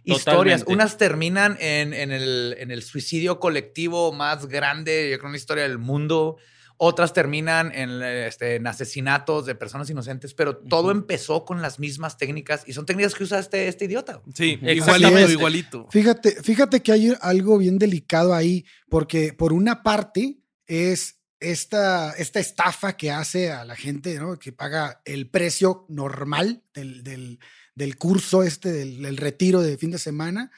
[0.05, 0.61] Historias.
[0.61, 0.73] Totalmente.
[0.73, 5.37] Unas terminan en, en el, en el suicidio colectivo más grande, yo creo, en la
[5.37, 6.37] historia del mundo.
[6.77, 12.17] Otras terminan en, este, en asesinatos de personas inocentes, pero todo empezó con las mismas
[12.17, 14.21] técnicas y son técnicas que usa este, este idiota.
[14.33, 15.07] Sí, Exactamente.
[15.31, 15.87] igualito, igualito.
[15.89, 22.41] Fíjate, fíjate que hay algo bien delicado ahí, porque por una parte es esta, esta
[22.41, 24.37] estafa que hace a la gente, ¿no?
[24.37, 27.39] Que paga el precio normal del, del-
[27.75, 30.51] del curso este, del, del retiro de fin de semana,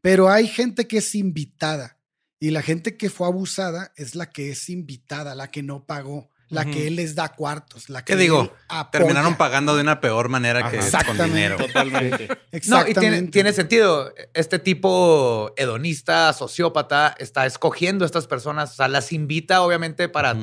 [0.00, 1.98] pero hay gente que es invitada
[2.38, 6.30] y la gente que fue abusada es la que es invitada, la que no pagó,
[6.50, 8.54] la que él les da cuartos, la que ¿Qué digo?
[8.68, 8.90] apoya.
[8.90, 11.24] Terminaron pagando de una peor manera que con Exactamente.
[11.26, 11.56] dinero.
[11.58, 12.28] Totalmente.
[12.28, 13.00] No, y Exactamente.
[13.00, 14.14] tiene, tiene sentido.
[14.32, 20.36] Este tipo hedonista, sociópata, está escogiendo a estas personas, o sea, las invita obviamente para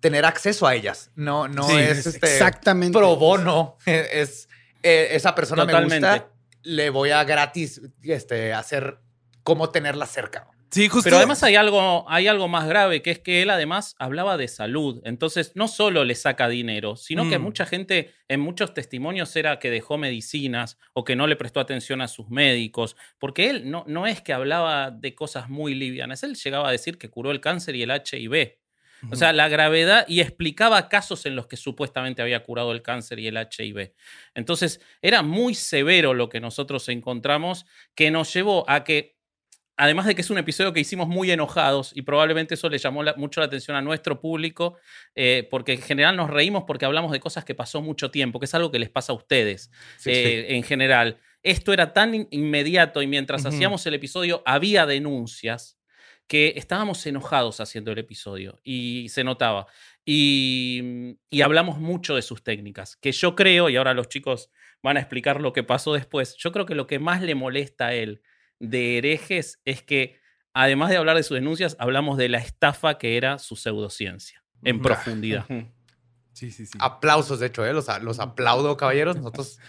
[0.00, 1.10] tener acceso a ellas.
[1.14, 2.98] No, no Sí, es Es este Exactamente.
[2.98, 3.76] pro bono.
[3.86, 4.48] Es
[4.84, 6.30] eh, esa persona me gusta,
[6.62, 8.98] le voy a gratis este, hacer
[9.42, 10.48] cómo tenerla cerca.
[10.70, 11.04] Sí, justo.
[11.04, 14.48] Pero además hay algo, hay algo más grave, que es que él además hablaba de
[14.48, 15.00] salud.
[15.04, 17.42] Entonces, no solo le saca dinero, sino que Mm.
[17.42, 22.00] mucha gente, en muchos testimonios, era que dejó medicinas o que no le prestó atención
[22.00, 22.96] a sus médicos.
[23.20, 26.24] Porque él no, no es que hablaba de cosas muy livianas.
[26.24, 28.56] Él llegaba a decir que curó el cáncer y el HIV.
[29.10, 33.18] O sea, la gravedad y explicaba casos en los que supuestamente había curado el cáncer
[33.18, 33.92] y el HIV.
[34.34, 39.14] Entonces, era muy severo lo que nosotros encontramos, que nos llevó a que,
[39.76, 43.02] además de que es un episodio que hicimos muy enojados y probablemente eso le llamó
[43.02, 44.76] la- mucho la atención a nuestro público,
[45.14, 48.46] eh, porque en general nos reímos porque hablamos de cosas que pasó mucho tiempo, que
[48.46, 49.70] es algo que les pasa a ustedes
[50.12, 51.18] eh, en general.
[51.42, 55.76] Esto era tan in- inmediato y mientras hacíamos el episodio había denuncias
[56.26, 59.66] que estábamos enojados haciendo el episodio y se notaba.
[60.04, 64.50] Y, y hablamos mucho de sus técnicas, que yo creo, y ahora los chicos
[64.82, 67.86] van a explicar lo que pasó después, yo creo que lo que más le molesta
[67.86, 68.22] a él
[68.58, 70.20] de herejes es que,
[70.52, 74.80] además de hablar de sus denuncias, hablamos de la estafa que era su pseudociencia, en
[74.80, 75.46] profundidad.
[76.34, 76.76] Sí, sí, sí.
[76.80, 77.72] Aplausos, de hecho, ¿eh?
[77.72, 79.14] los, los aplaudo, caballeros.
[79.14, 79.60] Nosotros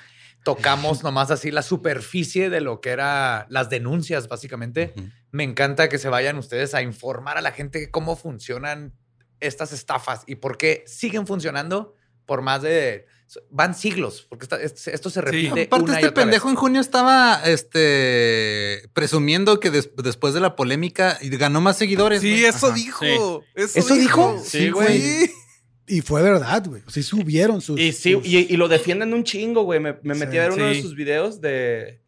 [0.46, 4.94] tocamos nomás así la superficie de lo que eran las denuncias, básicamente.
[5.32, 8.94] Me encanta que se vayan ustedes a informar a la gente cómo funcionan
[9.42, 11.94] estas estafas y por qué siguen funcionando
[12.26, 13.06] por más de...
[13.50, 16.14] Van siglos, porque esta- es- esto se repite Aparte, una y este vez.
[16.14, 22.22] pendejo en junio estaba este presumiendo que des- después de la polémica ganó más seguidores.
[22.22, 22.76] Sí, eso Ajá.
[22.76, 23.04] dijo.
[23.56, 24.40] Eso, ¿Eso dijo?
[24.44, 25.02] Sí, güey.
[25.02, 25.32] Sí.
[25.88, 26.82] Y fue verdad, güey.
[26.88, 27.80] Sí subieron sus.
[27.80, 29.80] Y sí, sus- y, y lo defienden un chingo, güey.
[29.80, 32.02] Me, me metí Sí, a ver uno de sus videos de.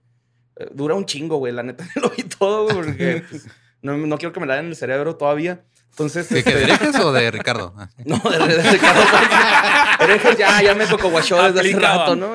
[0.55, 1.53] eh, Dura un chingo, güey.
[1.53, 3.45] La neta lo vi todo, güey, porque pues,
[3.81, 5.63] no, no quiero que me la den en el cerebro todavía.
[5.91, 6.29] Entonces.
[6.29, 7.73] ¿De este, herejes o de Ricardo?
[7.77, 7.89] Ah.
[8.05, 9.01] No, de, de Ricardo.
[9.99, 12.33] Herejes ya, ya me tocó guachó desde hace rato, ¿no?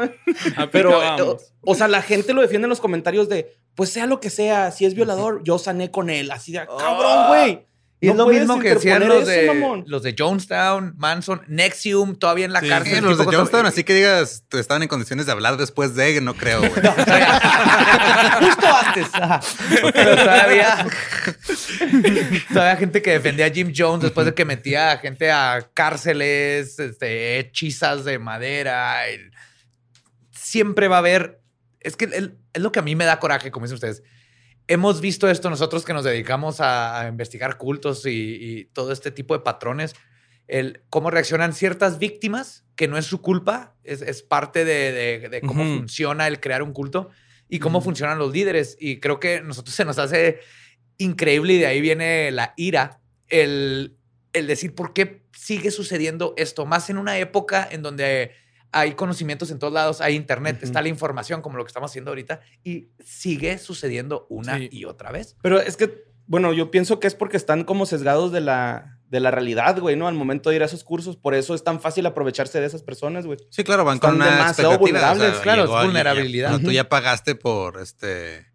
[0.72, 4.18] Pero, eh, o, sea, la gente lo defiende en los comentarios de, pues sea lo
[4.20, 6.30] que sea, si es violador, yo sané con él.
[6.32, 7.66] Así de, cabrón, güey.
[8.02, 11.42] Y es No lo puedes mismo que decían los eso, de, los de Jonestown, Manson,
[11.46, 12.94] Nexium, todavía en la Sí, cárcel.
[12.96, 13.30] Sí, los de to-
[13.68, 16.72] así que digas, estaban en condiciones de hablar después de, no creo, güey.
[18.40, 19.06] Justo antes.
[19.12, 19.40] ajá.
[19.92, 20.86] Pero todavía.
[22.52, 26.80] todavía gente que defendía a Jim Jones después de que metía a gente a cárceles,
[26.80, 29.06] este, hechizas de madera.
[29.06, 29.30] el-
[30.32, 31.40] Siempre va a haber.
[31.78, 34.02] Es que el- es lo que a mí me da coraje, como dicen ustedes.
[34.68, 39.10] Hemos visto esto nosotros que nos dedicamos a, a investigar cultos y, y todo este
[39.10, 39.94] tipo de patrones.
[40.48, 45.28] El cómo reaccionan ciertas víctimas, que no es su culpa, es, es parte de, de-
[45.28, 47.10] de cómo funciona el crear un culto
[47.48, 48.76] y cómo funcionan los líderes.
[48.80, 50.40] Y creo que a nosotros se nos hace
[50.98, 53.96] increíble y de ahí viene la ira, el,
[54.32, 58.32] el decir por qué sigue sucediendo esto, más en una época en donde
[58.72, 62.10] hay conocimientos en todos lados, hay internet, está la información como lo que estamos haciendo
[62.10, 64.68] ahorita y sigue sucediendo una Sí.
[64.72, 65.36] y otra vez.
[65.42, 69.20] Pero es que, bueno, yo pienso que es porque están como sesgados de la, de
[69.20, 70.08] la realidad, güey, ¿no?
[70.08, 72.82] Al momento de ir a esos cursos, por eso es tan fácil aprovecharse de esas
[72.82, 73.38] personas, güey.
[73.50, 76.58] Sí, claro, van Están con una demasiado vulnerables, claro, es vulnerabilidad.
[76.58, 78.46] ya- tú ya pagaste por este.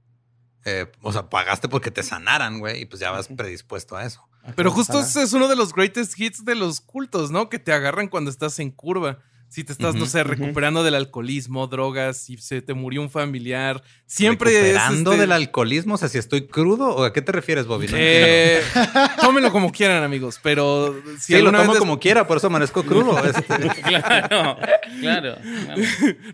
[0.66, 4.28] eh, o sea, pagaste porque te sanaran, güey, y pues ya vas predispuesto a eso.
[4.56, 7.48] Pero justo ese es uno de los greatest hits de los cultos, ¿no?
[7.50, 9.20] Que te agarran cuando estás en curva.
[9.50, 13.82] Si te estás, no sé, recuperando del alcoholismo, drogas, si se te murió un familiar,
[14.06, 15.16] siempre ¿Recuperando es.
[15.16, 15.94] este, del alcoholismo?
[15.94, 17.88] O sea, si estoy crudo, ¿o a qué te refieres, Bobby?
[17.88, 18.62] No eh,
[19.22, 22.84] tómenlo como quieran, amigos, pero si sí, lo tomo vez- como quiera, por eso amanezco
[22.84, 23.18] crudo.
[23.24, 23.44] este.
[23.44, 24.58] Claro,
[25.00, 25.36] claro.
[25.36, 25.36] claro.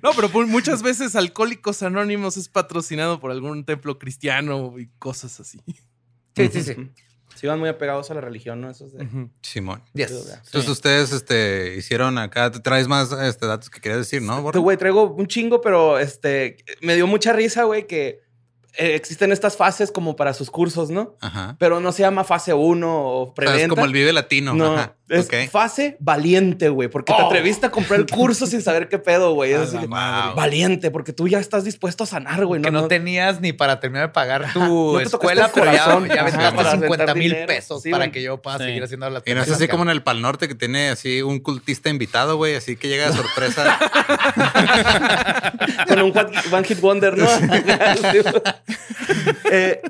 [0.01, 5.59] No, pero muchas veces Alcohólicos Anónimos es patrocinado por algún templo cristiano y cosas así.
[6.35, 6.75] Sí, sí, sí.
[7.43, 8.69] Se iban muy apegados a la religión, ¿no?
[8.69, 9.05] Esos de...
[9.41, 9.83] Simón.
[9.93, 10.11] Yes.
[10.45, 14.45] Entonces ustedes este, hicieron acá, te traes más este, datos que querías decir, ¿no?
[14.45, 18.21] Este, güey, traigo un chingo, pero este me dio mucha risa, güey, que
[18.77, 21.17] eh, existen estas fases como para sus cursos, ¿no?
[21.19, 21.57] Ajá.
[21.59, 23.61] Pero no se llama fase 1 o O sea, preventa.
[23.63, 24.53] es como el Vive Latino.
[24.53, 24.95] No, Ajá.
[25.09, 25.33] Es Ok.
[25.51, 27.25] fase valiente, güey, porque te Oh.
[27.27, 29.51] atreviste a comprar el curso sin saber qué pedo, güey.
[29.53, 30.35] Es A así la de, madre.
[30.35, 32.61] Valiente, porque tú ya estás dispuesto a sanar, güey.
[32.61, 36.07] que no, tenías ni para terminar de pagar tu no escuela, el pero ya, corazón.
[36.07, 38.63] ya aventaste para 50 aventar mil pesos Sí, para que yo pueda Sí.
[38.65, 41.21] seguir haciendo las Y no es así como en el Pal Norte que tiene así
[41.21, 43.77] un cultista invitado, güey, así que llega de sorpresa.
[45.87, 46.13] Con un
[46.51, 47.27] one, hit wonder, ¿no?
[49.51, 49.81] Eh,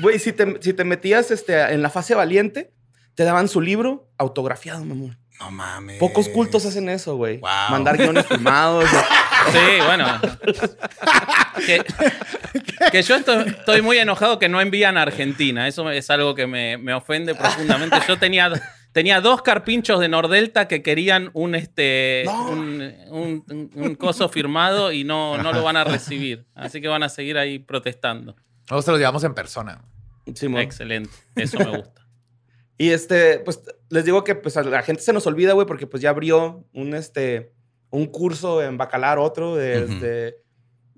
[0.00, 2.72] Güey, si te, si te metías este, en la fase valiente,
[3.14, 5.18] te daban su libro autografiado, mamón.
[5.40, 5.98] no mames.
[5.98, 7.38] Pocos cultos hacen eso, güey.
[7.38, 7.50] Wow.
[7.70, 8.84] Mandar guiones firmados.
[9.52, 10.06] Sí, bueno.
[11.66, 11.84] Que,
[12.90, 15.68] que yo estoy, estoy muy enojado que no envían a Argentina.
[15.68, 17.96] Eso es algo que me, me ofende profundamente.
[18.08, 18.50] Yo tenía,
[18.92, 22.48] tenía dos carpinchos de Nordelta que querían un, este, No.
[22.48, 26.46] un, un- un- un coso firmado y no, no lo van a recibir.
[26.54, 28.34] Así que van a seguir ahí protestando.
[28.70, 29.82] Nosotros los llevamos en persona.
[30.34, 30.62] Simón.
[30.62, 31.10] Excelente.
[31.36, 32.00] Eso me gusta.
[32.76, 33.60] Y este, pues
[33.90, 36.64] les digo que pues a la gente se nos olvida, güey, porque pues ya abrió
[36.72, 37.52] un este
[37.90, 40.36] un curso en Bacalar, otro de, este,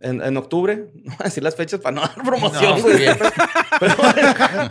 [0.01, 0.87] en, en octubre.
[0.95, 3.05] No voy a decir las fechas para no dar promoción, güey.
[3.81, 3.95] Pero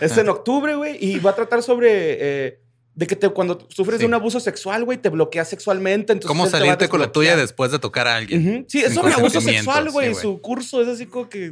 [0.01, 2.59] es en octubre, güey, y va a tratar sobre eh,
[2.95, 6.13] de que te, cuando sufres de un abuso sexual, güey, te bloqueas sexualmente.
[6.13, 8.65] Entonces ¿Cómo salirte con la tuya después de tocar a alguien?
[8.67, 10.07] Sí, es sobre abuso sexual, güey.
[10.07, 10.21] sí, güey.
[10.21, 11.51] Su curso es así como que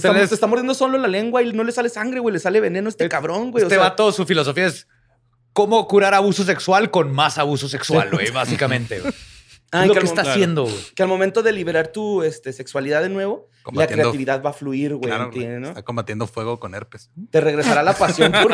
[0.00, 2.32] te está, te está mordiendo solo la lengua y no le sale sangre, güey.
[2.32, 3.62] Le sale veneno a este cabrón, güey.
[3.62, 4.88] o Este sea, vato, su filosofía es
[5.52, 9.00] cómo curar abuso sexual con más abuso sexual, güey, básicamente.
[9.00, 9.12] güey.
[9.72, 10.76] Ah, es lo que está haciendo, güey.
[10.94, 14.94] que al momento de liberar tu este, sexualidad de nuevo, la creatividad va a fluir,
[14.94, 15.66] güey, Claro, en ti, güey, ¿no?
[15.70, 17.10] Está combatiendo fuego con herpes.
[17.30, 18.52] Te regresará la pasión por...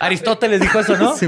[0.00, 1.14] Aristóteles dijo eso, ¿no?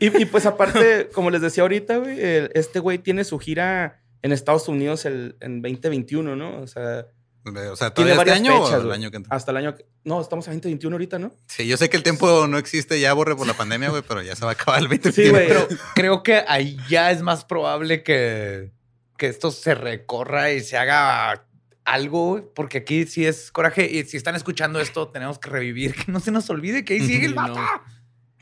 [0.00, 4.02] y, y, pues aparte, como les decía ahorita, güey, el- este güey tiene su gira
[4.22, 6.60] en Estados Unidos el, en 2021, ¿no?
[6.60, 7.06] O sea,
[7.44, 9.36] O sea, tiene ¿todavía este varias año fechas, o el año que entra?
[9.36, 9.74] Hasta el año...
[9.76, 11.32] que- No, estamos a 2021 ahorita, ¿no?
[11.46, 14.22] Sí, yo sé que el tiempo no existe ya, borre por la pandemia, güey, pero
[14.22, 15.46] ya se va a acabar el 20 Sí, güey.
[15.48, 18.72] Pero creo que ahí ya es más probable que,
[19.16, 21.44] que esto se recorra y se haga
[21.84, 23.88] algo, porque aquí sí es coraje.
[23.88, 27.00] Y si están escuchando esto, tenemos que revivir, que no se nos olvide que ahí
[27.06, 27.54] sigue el vato.
[27.54, 27.95] no.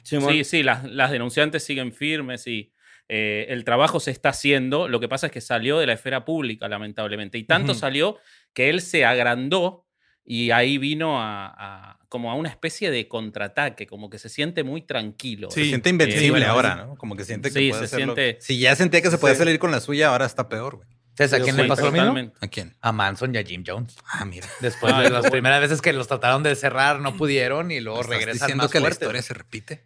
[0.04, 0.32] Simón.
[0.32, 2.72] Sí, sí, las, las denunciantes siguen firmes y
[3.08, 4.86] eh, el trabajo se está haciendo.
[4.88, 7.36] Lo que pasa es que salió de la esfera pública, lamentablemente.
[7.38, 8.18] Y tanto salió
[8.52, 9.86] que él se agrandó
[10.24, 14.62] y ahí vino a, a- como a una especie de contraataque, como que se siente
[14.62, 15.50] muy tranquilo.
[15.50, 15.68] Se Sí.
[15.68, 16.74] siente invencible Eh, bueno, ahora.
[16.76, 16.94] ¿no?
[16.96, 18.14] Como que siente que Sí, puede se hacerlo.
[18.14, 19.40] siente- Si ya sentía que se podía Sí.
[19.40, 20.88] salir con la suya, ahora está peor, güey.
[21.16, 22.32] ¿Sabes a quién le pasó lo mismo?
[22.40, 22.74] ¿A quién?
[22.80, 23.96] A Manson y a Jim Jones.
[24.12, 24.48] Ah, mira.
[24.60, 28.16] Después de las primeras veces que los trataron de cerrar, no pudieron y luego ¿Estás
[28.16, 29.84] regresan diciendo más que la historia se repite?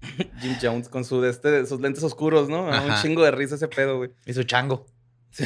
[0.40, 2.72] Jim Jones con su, de este, sus lentes oscuros, ¿no?
[2.72, 4.10] Ah, Un chingo de risa ese pedo, güey.
[4.26, 4.86] Y su chango.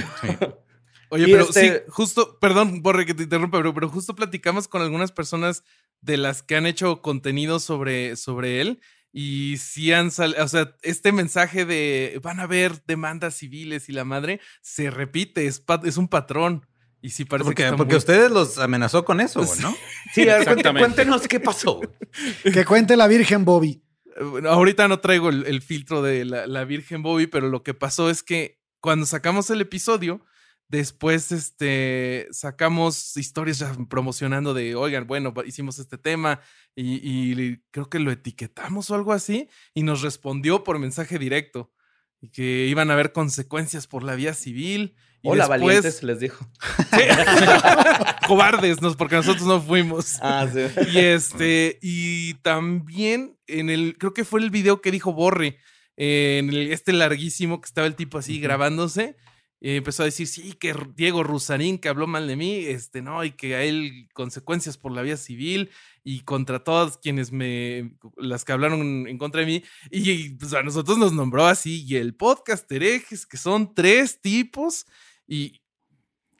[1.10, 4.66] Oye, Y pero este- sí, justo, perdón, Borre, que te interrumpa, pero, pero justo platicamos
[4.68, 5.62] con algunas personas
[6.00, 8.80] de las que han hecho contenido sobre, sobre él
[9.12, 13.92] y sí han salido, o sea, este mensaje de van a haber demandas civiles y
[13.92, 16.66] la madre se repite, es, pa- es un patrón.
[17.02, 19.74] Y sí parece que Porque, está porque muy- ustedes los amenazó con eso, güey, ¿no?
[20.14, 20.80] Sí, a ver, cuente- Exactamente.
[20.86, 21.80] cuéntenos qué pasó.
[22.54, 23.82] Que cuente la Virgen Bobby.
[24.48, 28.10] Ahorita no traigo el, el filtro de la, la Virgen Bobby, pero lo que pasó
[28.10, 30.24] es que cuando sacamos el episodio,
[30.68, 36.40] después este, sacamos historias promocionando de, oigan, bueno, hicimos este tema
[36.74, 41.70] y, y creo que lo etiquetamos o algo así, y nos respondió por mensaje directo.
[42.22, 44.94] Y que iban a haber consecuencias por la vía civil.
[45.22, 46.48] Y Hola, después, valientes, les dijo.
[48.26, 50.18] cobardes, nos, porque nosotros no fuimos.
[50.22, 50.60] Ah, sí.
[50.92, 55.58] Y este, y también en el, creo que fue el video que dijo Borre,
[55.96, 59.16] eh, en el- este larguísimo que estaba el tipo así grabándose,
[59.64, 63.22] eh, empezó a decir, sí, que Diego Rusarín, que habló mal de mí, este, no,
[63.22, 65.70] y que a él consecuencias por la vía civil
[66.02, 70.64] y contra todas quienes me, las que hablaron en contra de mí, y pues, a
[70.64, 74.84] nosotros nos nombró así, y el podcast herejes, que son tres tipos,
[75.28, 75.60] y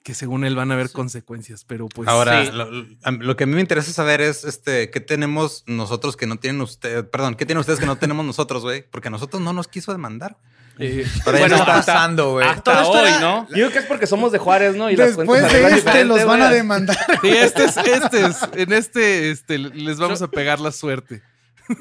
[0.02, 2.50] que según él van a haber consecuencias, pero pues Ahora, sí.
[2.50, 2.66] lo,
[3.12, 6.60] lo que a mí me interesa saber es este qué tenemos nosotros que no tienen
[6.60, 9.68] ustedes, perdón, qué tienen ustedes que no tenemos nosotros, güey, porque a nosotros no nos
[9.68, 10.38] quiso demandar.
[10.78, 12.46] Eh, Para Bueno, está pasando, güey.
[12.48, 13.46] Hasta esto hoy, era- ¿no?
[13.48, 14.90] Yo creo que es porque somos de Juárez, ¿no?
[14.90, 16.96] Y las Después cuentas de este los van a demandar.
[17.22, 21.22] sí, este es, este es, en este, este, les vamos a pegar la suerte.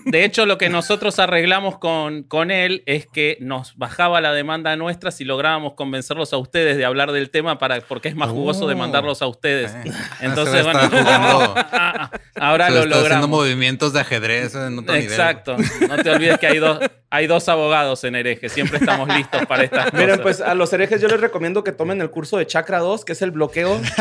[0.05, 4.75] De hecho, lo que nosotros arreglamos con, con él es que nos bajaba la demanda
[4.75, 8.65] nuestra si lográbamos convencerlos a ustedes de hablar del tema para, porque es más jugoso
[8.65, 8.67] Oh.
[8.67, 9.71] demandarlos a ustedes.
[9.73, 11.55] Eh, Entonces, bueno, jugando-
[12.39, 13.29] ahora se lo está haciendo logramos.
[13.29, 15.09] movimientos de ajedrez en otro nivel.
[15.09, 15.57] Exacto.
[15.87, 16.79] No te olvides que hay dos,
[17.09, 18.49] hay dos abogados en hereje.
[18.49, 19.99] Siempre estamos listos para estas cosas.
[19.99, 23.03] Miren, pues a los herejes yo les recomiendo que tomen el curso de Chakra 2,
[23.05, 23.79] que es el bloqueo.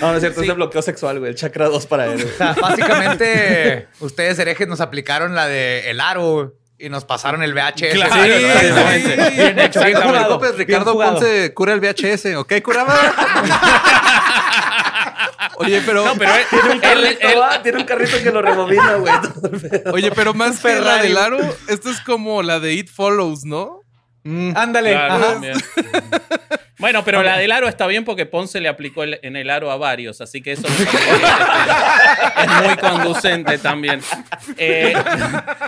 [0.00, 1.30] no, no es cierto, es el bloqueo sexual, güey.
[1.32, 2.24] El Chakra 2 para él.
[2.24, 7.54] O sea, básicamente, ustedes herejes nos aplicaron la de el aro y nos pasaron el
[7.54, 7.94] VHS.
[7.94, 9.10] Claro, Sí.
[9.36, 10.38] Bien hecho, bien jugado.
[10.38, 10.92] preocupes, Ricardo.
[10.94, 12.94] Ponce cura el VHS, ¿ok, curaba?
[15.56, 17.62] Oye, pero, No, pero él, Tiene un carrito, él- ¿va?
[17.62, 19.12] Tiene un carrito que lo rebobina, güey.
[19.92, 21.08] oye, pero más Ferrari.
[21.08, 21.38] del aro,
[21.68, 23.80] esto es como la de It Follows, ¿no?
[24.24, 24.92] Mm, Ándale.
[24.92, 25.40] Claro.
[26.80, 29.72] Bueno, pero la del aro está bien porque Ponce le aplicó el- en el aro
[29.72, 34.00] a varios, así que eso es muy conducente también.
[34.56, 34.94] Eh,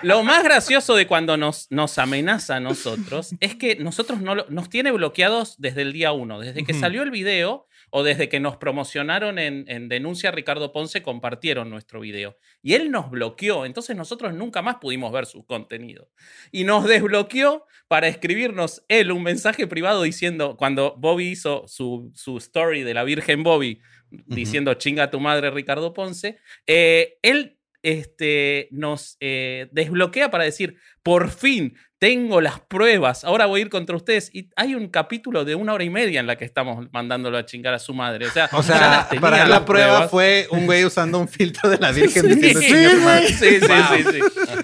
[0.03, 4.47] lo más gracioso de cuando nos, nos amenaza a nosotros es que nosotros no lo-
[4.51, 8.39] nos tiene bloqueados desde el día uno, desde que salió el video o desde que
[8.39, 12.37] nos promocionaron en, en Denuncia Ricardo Ponce, compartieron nuestro video.
[12.63, 16.09] Y él nos bloqueó, entonces nosotros nunca más pudimos ver su contenido.
[16.53, 22.37] Y nos desbloqueó para escribirnos él un mensaje privado diciendo, cuando Bobby hizo su, su
[22.37, 23.81] story de la Virgen Bobby,
[24.27, 26.39] diciendo chinga tu madre Ricardo Ponce,
[26.69, 33.61] eh, él este, nos eh, desbloquea para decir, por fin tengo las pruebas, ahora voy
[33.61, 34.31] a ir contra ustedes.
[34.35, 37.45] Y hay un capítulo de una hora y media en la que estamos mandándolo a
[37.45, 38.27] chingar a su madre.
[38.27, 40.11] O sea, O ya sea, las tenía para las la prueba pruebas.
[40.11, 43.29] fue un güey usando un filtro de la Virgen diciendo Sí, "Chinga tu madre".
[43.29, 44.21] sí, sí, sí, sí.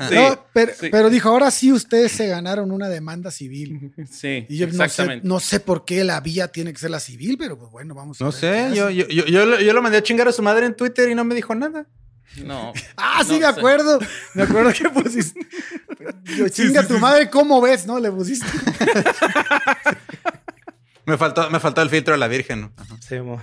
[0.08, 0.88] Sí, No, pero, sí.
[0.90, 3.92] pero dijo, ahora sí ustedes se ganaron una demanda civil.
[4.10, 5.28] sí, Y yo no sé, exactamente.
[5.28, 8.18] no sé por qué la vía tiene que ser la civil, pero pues bueno, vamos
[8.18, 10.32] a No ver sé, yo, yo, yo, yo, lo- yo lo mandé a chingar a
[10.32, 11.86] su madre en Twitter y no me dijo nada.
[12.44, 12.72] No.
[12.96, 13.58] Ah, sí, No me sé.
[13.60, 13.98] acuerdo.
[14.34, 15.40] Me acuerdo que pusiste.
[16.36, 17.86] Yo, chinga tu madre, ¿cómo ves?
[17.86, 17.98] ¿No?
[17.98, 18.46] Le pusiste.
[21.06, 22.72] Me faltó, me faltó el filtro de la Virgen.
[22.76, 22.96] Ajá.
[23.00, 23.40] Sí, mo.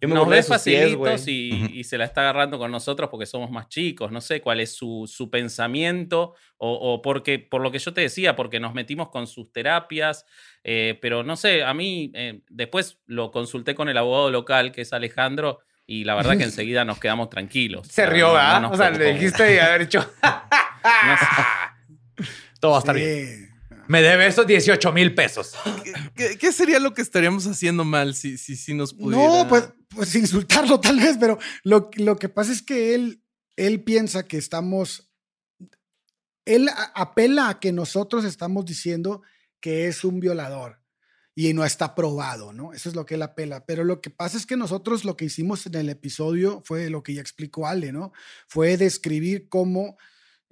[0.00, 3.24] Yo me Nos ve pies, facilitos y, y se la está agarrando con nosotros porque
[3.24, 4.10] somos más chicos.
[4.10, 8.00] No sé cuál es su, su pensamiento o, o porque, por lo que yo te
[8.00, 10.26] decía, porque nos metimos con sus terapias.
[10.64, 14.80] eh, pero no sé, a mí eh, después lo consulté con el abogado local, que
[14.80, 17.88] es Alejandro, y la verdad que enseguida nos quedamos tranquilos.
[17.88, 18.72] Se rió, no- no ¿verdad?
[18.72, 21.16] o sea, le dijiste y haber dicho, No
[22.60, 23.50] todo va a estar bien.
[23.88, 25.54] Me debe esos 18 mil pesos.
[26.14, 29.42] ¿Qué, qué sería lo que estaríamos haciendo mal si, si, si nos pudiera?
[29.42, 33.22] No, pues, pues insultarlo tal vez, pero lo, lo que pasa es que él,
[33.56, 35.10] él piensa que estamos.
[36.44, 39.22] Él a- apela a que nosotros estamos diciendo
[39.60, 40.80] que es un violador
[41.34, 42.72] y no está probado, ¿no?
[42.72, 43.64] Eso es lo que él apela.
[43.64, 47.02] Pero lo que pasa es que nosotros lo que hicimos en el episodio fue lo
[47.02, 48.12] que ya explicó Ale, ¿no?
[48.46, 49.96] Fue describir cómo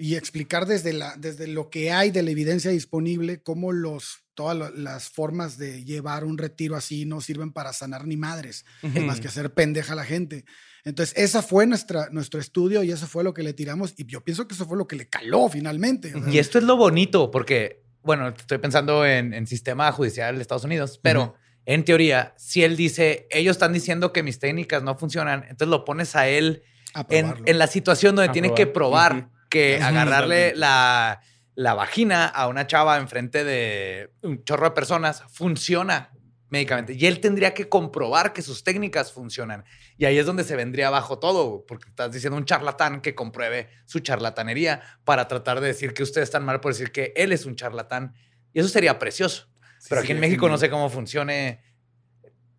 [0.00, 4.74] y explicar desde, la, desde lo que hay de la evidencia disponible cómo los, todas
[4.74, 9.20] las formas de llevar un retiro así no sirven para sanar ni madres, es más
[9.20, 10.46] que hacer pendeja a la gente.
[10.84, 14.24] Entonces, esa fue nuestra, nuestro estudio y eso fue lo que le tiramos y yo
[14.24, 16.14] pienso que eso fue lo que le caló finalmente.
[16.32, 20.64] Y esto es lo bonito, porque, bueno, estoy pensando en, en sistema judicial de Estados
[20.64, 21.34] Unidos, pero
[21.66, 25.84] en teoría, si él dice, ellos están diciendo que mis técnicas no funcionan, entonces lo
[25.84, 26.62] pones a él
[26.94, 28.66] a en, la situación donde A tiene probar.
[28.66, 31.20] que probar que agarrarle la,
[31.54, 36.10] la vagina a una chava enfrente de un chorro de personas funciona
[36.50, 36.94] médicamente.
[36.94, 39.64] Y él tendría que comprobar que sus técnicas funcionan.
[39.96, 43.70] Y ahí es donde se vendría abajo todo, porque estás diciendo un charlatán que compruebe
[43.86, 47.46] su charlatanería para tratar de decir que ustedes están mal por decir que él es
[47.46, 48.14] un charlatán.
[48.52, 49.48] Y eso sería precioso.
[49.88, 51.62] Pero aquí en México no sé cómo funcione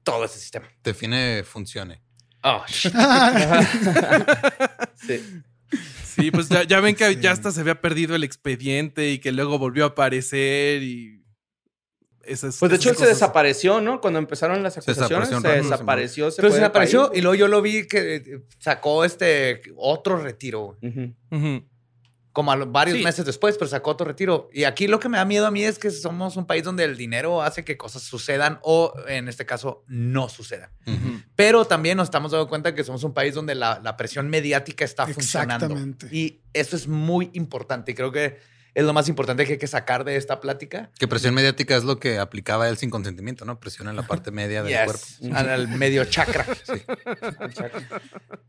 [0.03, 0.67] todo ese sistema.
[0.83, 2.01] Define funcione.
[2.43, 2.63] Oh,
[4.95, 5.43] Sí.
[6.03, 9.31] Sí, pues ya, ya ven que ya hasta se había perdido el expediente y que
[9.31, 11.20] luego volvió a aparecer y
[12.25, 13.15] esas Pues de hecho él se cosas.
[13.15, 13.99] desapareció, ¿no?
[14.01, 16.31] Cuando empezaron las Se acusaciones, desapareció se desapareció.
[16.31, 17.19] se Pero se del apareció país.
[17.19, 20.77] y luego yo lo vi que eh, sacó este otro retiro.
[22.33, 23.03] Como a varios Sí.
[23.03, 24.49] meses después, pero sacó otro retiro.
[24.53, 26.85] Y aquí lo que me da miedo a mí es que somos un país donde
[26.85, 30.69] el dinero hace que cosas sucedan o, en este caso, no sucedan.
[31.35, 34.85] Pero también nos estamos dando cuenta que somos un país donde la, la presión mediática
[34.85, 35.65] está funcionando.
[35.65, 36.07] Exactamente.
[36.15, 37.91] Y eso es muy importante.
[37.91, 38.37] Y creo que
[38.73, 40.89] es lo más importante que hay que sacar de esta plática.
[40.97, 43.59] Que presión mediática es lo que aplicaba él sin consentimiento, ¿no?
[43.59, 45.37] Presión en la parte media del Yes, cuerpo.
[45.37, 46.45] al- al medio chakra.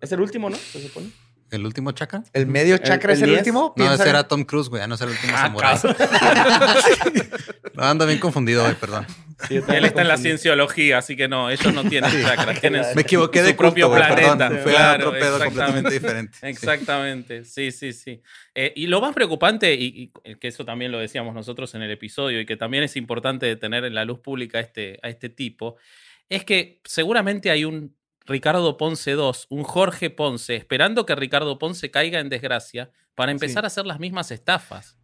[0.01, 0.57] Es el último, ¿no?
[0.57, 1.11] Se supone.
[1.53, 2.25] ¿El último chakra?
[2.33, 3.75] ¿El medio chakra es el último?
[3.77, 4.81] No, ese era Tom Cruise, güey.
[4.83, 5.79] Ya no era el último Ah, samurái.
[7.75, 9.07] no, ando bien confundido hoy, perdón.
[9.51, 13.41] Él está en la cienciología, así que no, ellos no tienen chakras, tienen Me equivoqué
[13.41, 14.49] su de culto, propio planeta.
[14.49, 14.59] perdón.
[14.63, 16.39] Fue Claro, otro pedo completamente diferente.
[16.41, 16.47] Sí.
[16.47, 18.23] Exactamente, sí, sí, sí.
[18.55, 21.91] Eh, y lo más preocupante, y, y que eso también lo decíamos nosotros en el
[21.91, 25.77] episodio, y que también es importante tener en la luz pública este, a este tipo,
[26.29, 27.95] es que seguramente hay un
[28.27, 33.64] Ricardo Ponce 2, un Jorge Ponce, esperando que Ricardo Ponce caiga en desgracia para empezar
[33.64, 34.99] a hacer las mismas estafas.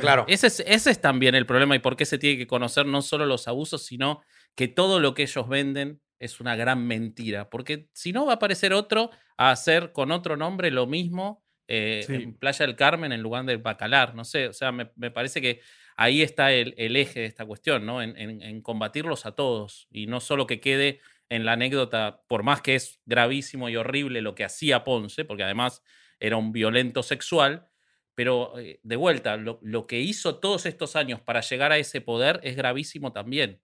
[0.00, 0.24] Claro.
[0.28, 3.00] Ese es, ese es también el problema y por qué se tiene que conocer no
[3.02, 4.20] solo los abusos, sino
[4.54, 7.48] que todo lo que ellos venden es una gran mentira.
[7.48, 12.04] Porque si no, va a aparecer otro a hacer con otro nombre lo mismo eh,
[12.06, 12.14] Sí.
[12.14, 14.14] en Playa del Carmen en lugar del Bacalar.
[14.14, 15.60] No sé, o sea, me, me parece que
[15.96, 18.02] ahí está el, el eje de esta cuestión, ¿no?
[18.02, 21.00] En, en- en combatirlos a todos y no solo que quede
[21.32, 25.42] en la anécdota, por más que es gravísimo y horrible lo que hacía Ponce, porque
[25.42, 25.82] además
[26.20, 27.68] era un violento sexual,
[28.14, 32.02] pero eh, de vuelta, lo, lo que hizo todos estos años para llegar a ese
[32.02, 33.60] poder es gravísimo también.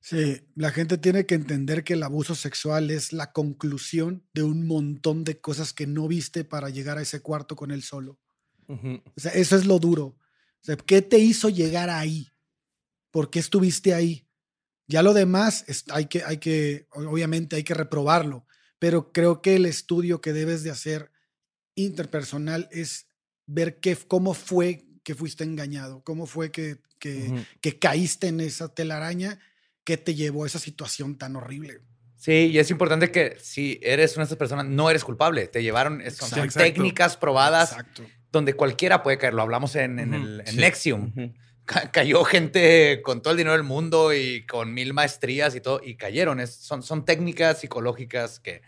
[0.00, 4.66] Sí, la gente tiene que entender que el abuso sexual es la conclusión de un
[4.66, 8.18] montón de cosas que no viste para llegar a ese cuarto con él solo.
[8.68, 9.02] Ujú.
[9.16, 10.04] O sea, eso es lo duro.
[10.04, 12.28] O sea, ¿qué te hizo llegar ahí?
[13.10, 14.27] ¿Por qué estuviste ahí?
[14.88, 18.46] Ya lo demás es- hay que, hay que, o- obviamente hay que reprobarlo,
[18.78, 21.12] pero creo que el estudio que debes de hacer
[21.74, 23.06] interpersonal es
[23.46, 28.74] ver qué, cómo fue que fuiste engañado, cómo fue que, que, que caíste en esa
[28.74, 29.38] telaraña
[29.84, 31.80] que te llevó a esa situación tan horrible.
[32.16, 35.46] Sí, y es importante que si eres una de estas personas, no eres culpable.
[35.46, 36.58] Te llevaron, son, Exacto.
[36.58, 38.04] técnicas probadas Exacto.
[38.32, 39.34] donde cualquiera puede caer.
[39.34, 40.56] Lo hablamos en, en el en Sí.
[40.56, 41.12] Nexium.
[41.92, 45.96] Cayó gente con todo el dinero del mundo y con mil maestrías y todo, y
[45.96, 46.40] cayeron.
[46.40, 48.62] Es- son, son técnicas psicológicas que,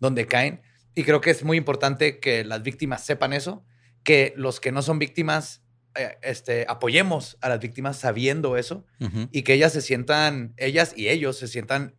[0.00, 0.62] donde caen.
[0.94, 3.64] Y creo que es muy importante que las víctimas sepan eso,
[4.04, 5.62] que los que no son víctimas,
[5.96, 8.84] eh, este, apoyemos a las víctimas sabiendo eso
[9.32, 11.94] y que ellas se sientan, ellas y ellos se sientan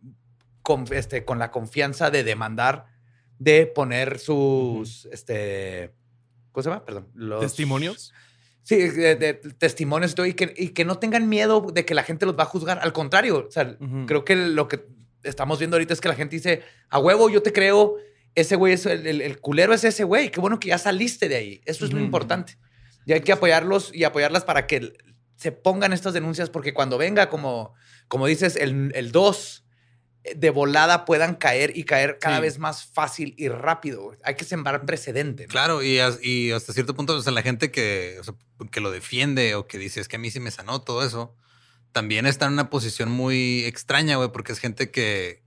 [0.62, 2.86] con, este, con la confianza de demandar,
[3.38, 5.92] de poner sus, este,
[6.52, 6.84] ¿cómo se llama?
[6.84, 7.08] Perdón.
[7.14, 8.12] Los, ¿Testimonios?
[8.68, 11.94] Sí, de, de testimonios y todo, y que, y que no tengan miedo de que
[11.94, 12.80] la gente los va a juzgar.
[12.82, 14.06] Al contrario, o sea, Ujú.
[14.06, 14.84] creo que lo que
[15.22, 17.94] estamos viendo ahorita es que la gente dice, a huevo, yo te creo,
[18.34, 21.28] ese güey es el, el- el culero es ese güey, qué bueno que ya saliste
[21.28, 21.60] de ahí.
[21.64, 22.06] Eso es lo Ujú.
[22.06, 22.58] importante.
[23.04, 24.94] Y hay que apoyarlos y apoyarlas para que
[25.36, 27.72] se pongan estas denuncias, porque cuando venga, como,
[28.08, 29.64] como dices, el, el 2
[30.34, 32.42] de volada puedan caer y caer cada Sí.
[32.42, 34.16] vez más fácil y rápido.
[34.24, 35.44] Hay que sembrar precedente.
[35.44, 35.48] ¿no?
[35.50, 38.34] Claro, y, as- y hasta cierto punto, o sea, la gente que, o sea,
[38.70, 41.34] que lo defiende o que dice es que a mí sí me sanó todo eso,
[41.92, 45.42] también está en una posición muy extraña, güey, porque es gente que,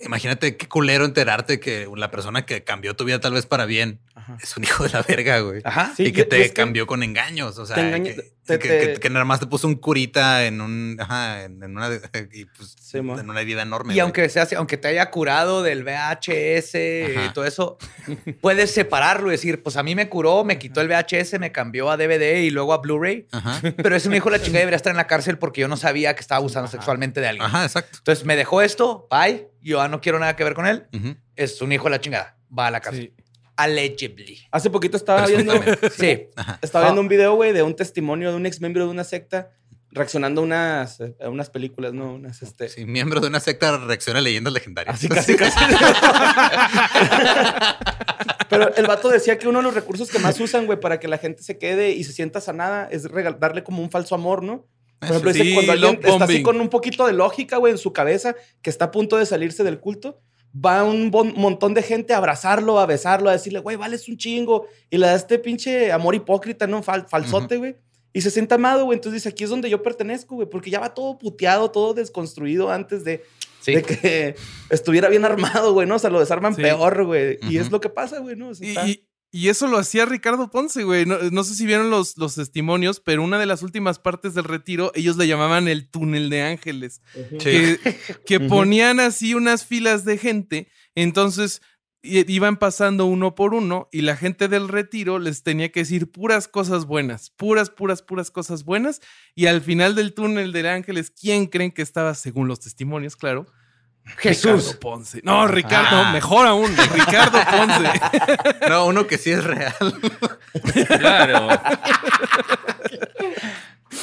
[0.00, 4.00] imagínate qué culero enterarte que la persona que cambió tu vida tal vez para bien
[4.14, 4.38] Ajá.
[4.42, 5.60] es un hijo de la verga, güey.
[5.64, 5.92] Ajá.
[5.96, 8.32] Sí, y que y te es que cambió con engaños, o sea, te engaña- que,
[8.58, 11.62] te- que- te- que- que nada más te puso un curita en un, ajá, en,
[11.62, 11.88] en una,
[12.32, 13.92] y pues, Sí, en una herida enorme.
[13.92, 14.00] Y güey.
[14.00, 17.78] aunque sea, aunque te haya curado del VHS y todo eso,
[18.40, 21.90] puedes separarlo y decir, pues a mí me curó, me quitó el VHS, me cambió
[21.90, 23.26] a DVD y luego a Blu-ray.
[23.76, 26.14] Pero ese me dijo la chingada debería estar en la cárcel porque yo no sabía
[26.14, 27.46] que estaba abusando sexualmente de alguien.
[27.46, 27.98] ajá, exacto.
[27.98, 30.86] Entonces me dejó esto, bye, yo ya no quiero nada que ver con él.
[31.36, 33.12] Es un hijo de la chingada, va a la cárcel.
[33.16, 33.24] Sí.
[33.62, 34.38] Allegedly.
[34.50, 35.52] Hace poquito estaba viendo.
[35.96, 36.28] Sí.
[36.62, 36.88] estaba Ah.
[36.88, 39.50] viendo un video, güey, de un testimonio de un ex miembro de una secta
[39.92, 42.14] reaccionando a unas, a unas películas, ¿no?
[42.14, 42.68] Unas, este...
[42.68, 44.94] Sí, miembro de una secta reacciona a leyendas legendarias.
[44.94, 45.58] Así casi, casi.
[48.48, 51.08] Pero el vato decía que uno de los recursos que más usan, güey, para que
[51.08, 53.06] la gente se quede y se sienta sanada es
[53.38, 54.66] darle como un falso amor, ¿no?
[55.00, 57.92] Por ejemplo, dice cuando alguien está así con un poquito de lógica, güey, en su
[57.92, 60.20] cabeza, que está a punto de salirse del culto,
[60.54, 64.16] va un bon- montón de gente a abrazarlo, a besarlo, a decirle, güey, vales un
[64.16, 64.66] chingo.
[64.90, 66.82] Y le da este pinche amor hipócrita, ¿no?
[66.82, 67.76] Fal- falsote, güey.
[68.12, 68.96] Y se siente amado, güey.
[68.96, 72.70] Entonces dice, aquí es donde yo pertenezco, güey, porque ya va todo puteado, todo desconstruido
[72.72, 73.22] antes de,
[73.60, 73.74] Sí.
[73.76, 74.34] de que
[74.70, 75.94] estuviera bien armado, güey, ¿no?
[75.96, 76.62] O sea, lo desarman Sí.
[76.62, 77.38] peor, güey.
[77.48, 78.48] Y es lo que pasa, güey, ¿no?
[78.48, 81.06] O sea, Y, está- y- y eso lo hacía Ricardo Ponce, güey.
[81.06, 84.44] No, no sé si vieron los, los testimonios, pero una de las últimas partes del
[84.44, 87.00] retiro, ellos le llamaban el túnel de ángeles.
[87.38, 87.78] Que,
[88.48, 90.68] ponían así unas filas de gente.
[90.96, 91.62] Entonces
[92.02, 96.48] iban pasando uno por uno y la gente del retiro les tenía que decir puras
[96.48, 99.00] cosas buenas, puras, puras, puras cosas buenas.
[99.36, 103.46] Y al final del túnel de ángeles, ¿quién creen que estaba, según los testimonios, claro?
[104.16, 104.52] Jesús.
[104.64, 105.20] Ricardo Ponce.
[105.22, 106.12] No, Ricardo, Ah.
[106.12, 108.00] mejor aún, Ricardo Ponce.
[108.68, 109.74] No, uno que sí es real.
[110.98, 111.48] Claro.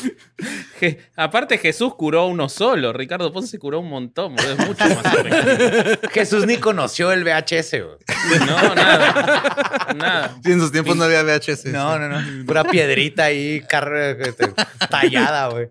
[0.80, 2.94] Je- aparte, Jesús curó uno solo.
[2.94, 4.36] Ricardo Ponce curó un montón.
[4.40, 6.00] Es mucho más.
[6.12, 8.40] Jesús ni conoció el VHS, güey.
[8.46, 9.94] No, nada.
[9.96, 10.40] Nada.
[10.44, 11.66] Sí, en sus tiempos no había VHS.
[11.66, 12.46] No, no, no.
[12.46, 14.54] Pura piedrita ahí, carre- este,
[14.90, 15.68] tallada, güey.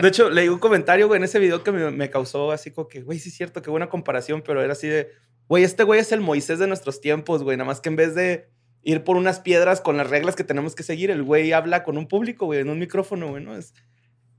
[0.00, 2.88] De hecho, leí un comentario, güey, en ese video que me, me causó así como
[2.88, 5.10] que, güey, sí es cierto, qué buena comparación, pero era así de,
[5.48, 8.14] güey, este güey es el Moisés de nuestros tiempos, güey, nada más que en vez
[8.14, 8.48] de
[8.86, 11.98] ir por unas piedras con las reglas que tenemos que seguir, el güey habla con
[11.98, 13.56] un público, güey, en un micrófono, güey, ¿no?
[13.56, 13.74] Es,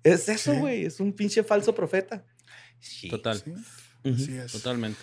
[0.04, 0.58] es eso, Sí.
[0.60, 2.24] güey, es un pinche falso profeta.
[3.10, 3.43] Total.
[4.06, 4.52] Así es.
[4.54, 5.02] Totalmente.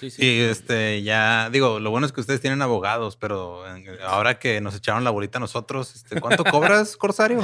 [0.00, 0.22] Sí, sí.
[0.24, 4.60] Y este, ya, digo, lo bueno es que ustedes tienen abogados, pero eh, ahora que
[4.60, 7.40] nos echaron la bolita a nosotros, este, ¿cuánto cobras, Corsario?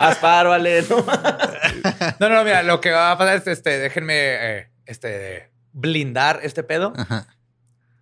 [0.00, 0.96] Asparo, Ale, ¿no?
[2.20, 6.62] No, no, mira, lo que va a pasar es, este, déjenme, eh, este, blindar este
[6.62, 6.92] pedo.
[6.96, 7.26] Ajá.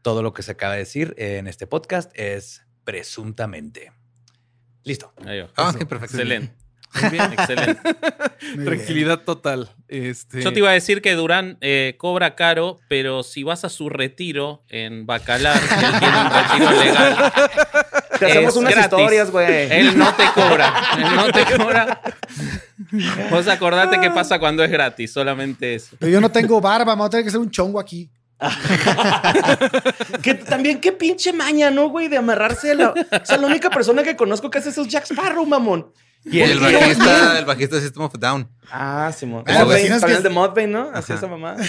[0.03, 3.92] Todo lo que se acaba de decir en este podcast es presuntamente.
[4.84, 5.12] Listo.
[5.24, 5.48] Ahí va.
[5.57, 6.16] Ah, ok, perfecto.
[6.16, 6.55] Excelente.
[7.00, 7.80] Muy bien, excelente.
[7.84, 8.64] Muy bien.
[8.64, 9.70] Tranquilidad total.
[9.88, 13.68] Este, Yo te iba a decir que Durán eh, cobra caro, pero si vas a
[13.68, 17.32] su retiro en Bacalar, él tiene un retiro legal,
[18.18, 18.98] Te hacemos Es unas gratis.
[18.98, 19.72] historias, güey.
[19.72, 20.74] él no te cobra.
[20.98, 22.00] Él no te cobra.
[23.30, 25.96] Vos acordate qué pasa cuando es gratis, solamente eso.
[25.98, 28.11] Pero yo no tengo barba, me voy a tener que hacer un chongo aquí.
[30.22, 32.09] Que también qué pinche maña, ¿no, güey?
[32.09, 32.90] De amarrarse a la...
[32.90, 35.93] O sea, la única persona que conozco que hace eso es Jack Sparrow, mamón.
[36.24, 38.49] Y el bajista, el bajista de System of a Down.
[38.70, 39.45] Ah, Simón.
[39.47, 40.90] Ah, que- el de Mudvayne, ¿no?
[40.95, 41.14] Así Ajá.
[41.14, 41.57] esa mamá.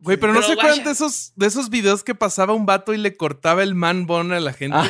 [0.00, 2.94] Güey, pero no Pero se acuerdan de esos, de esos videos que pasaba un vato
[2.94, 4.76] y le cortaba el man bone a la gente.
[4.78, 4.88] Ah,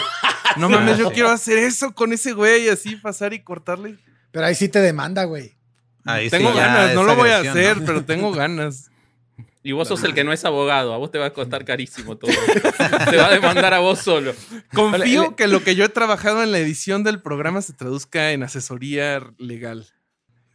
[0.59, 3.97] no mames, yo quiero hacer eso con ese güey, así pasar y cortarle.
[4.31, 5.57] Pero ahí sí te demanda, güey.
[6.05, 7.87] Ahí tengo sí, ganas, no lo voy a hacer, ¿no?
[7.87, 8.91] pero tengo ganas.
[9.69, 12.17] Y vos sos el que no es abogado, a vos te va a costar carísimo
[12.17, 12.31] todo.
[13.11, 14.33] te va a demandar a vos solo.
[14.73, 18.43] Confío que lo que yo he trabajado en la edición del programa se traduzca en
[18.45, 19.87] asesoría legal.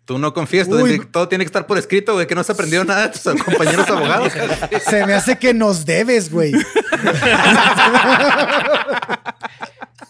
[0.06, 0.90] Tú no confías, todo, Uy.
[0.90, 3.22] tiene- todo tiene que estar por escrito, güey, que no has aprendido nada de tus
[3.44, 4.34] compañeros abogados.
[4.90, 6.52] Se me hace que nos debes, güey.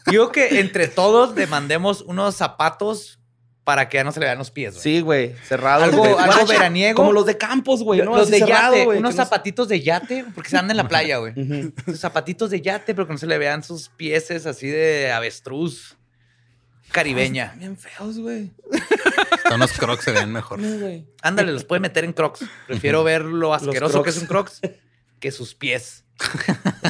[0.07, 3.19] Digo que entre todos demandemos unos zapatos
[3.63, 4.73] para que ya no se le vean los pies.
[4.73, 4.83] güey.
[4.83, 5.35] Sí, güey.
[5.47, 5.83] Cerrado.
[5.85, 6.13] Algo- güey.
[6.17, 6.97] algo veraniego.
[6.97, 8.01] Como los de Campos, güey.
[8.01, 8.11] ¿no?
[8.11, 10.77] los Así de cerrado, yate, güey, unos no zapatitos de yate, porque se andan en
[10.77, 11.33] la playa, güey.
[11.95, 15.95] Zapatitos de yate, pero que no se le vean sus pieses así de avestruz
[16.91, 17.53] caribeña.
[17.57, 18.51] Bien feos, güey.
[19.31, 20.59] Hasta unos crocs se ven mejor.
[20.59, 21.03] No.
[21.21, 22.45] Ándale, los puede meter en crocs.
[22.67, 24.61] Prefiero ver lo asqueroso que es un crocs
[25.19, 26.03] que sus pies.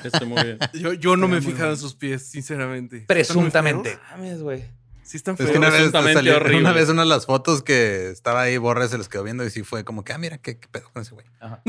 [0.03, 0.59] Eso muy bien.
[0.73, 2.97] Yo, yo no me he fijado en sus pies, sinceramente.
[2.97, 3.97] ¿Están Presuntamente.
[4.39, 4.65] güey.
[5.13, 5.51] Sí, están Es feos.
[5.51, 6.57] que una vez, Presuntamente salió- horrible.
[6.61, 9.51] una vez una de las fotos que estaba ahí, Borre se les quedó viendo y
[9.51, 11.23] sí fue como que, ah, mira, qué, qué pedo con ese güey.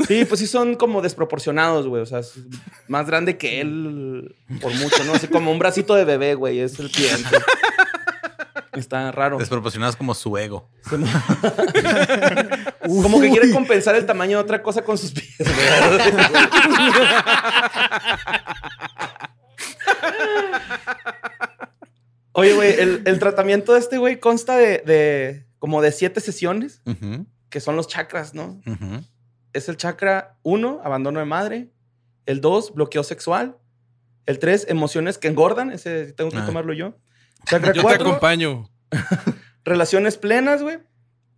[0.07, 2.01] Sí, pues sí son como desproporcionados, güey.
[2.01, 2.33] O sea, es
[2.87, 5.13] más grande que él por mucho, ¿no?
[5.13, 6.57] Así como un bracito de bebé, güey.
[6.59, 7.11] Es el pie.
[8.73, 9.37] Está raro.
[9.37, 10.67] Desproporcionados como su ego.
[12.81, 15.49] Como que quiere compensar el tamaño de otra cosa con sus pies, güey.
[22.37, 26.81] Oye, güey, el, el tratamiento de este güey consta de, de como de siete sesiones,
[27.49, 28.61] que son los chakras, ¿no?
[29.53, 31.71] Es el chakra 1, abandono de madre.
[32.25, 33.57] El 2, bloqueo sexual.
[34.25, 35.71] El 3, emociones que engordan.
[35.71, 36.45] Ese tengo que Ah.
[36.45, 36.97] tomarlo yo.
[37.45, 38.69] Chakra Yo te 4, acompaño.
[39.63, 40.79] relaciones plenas, güey.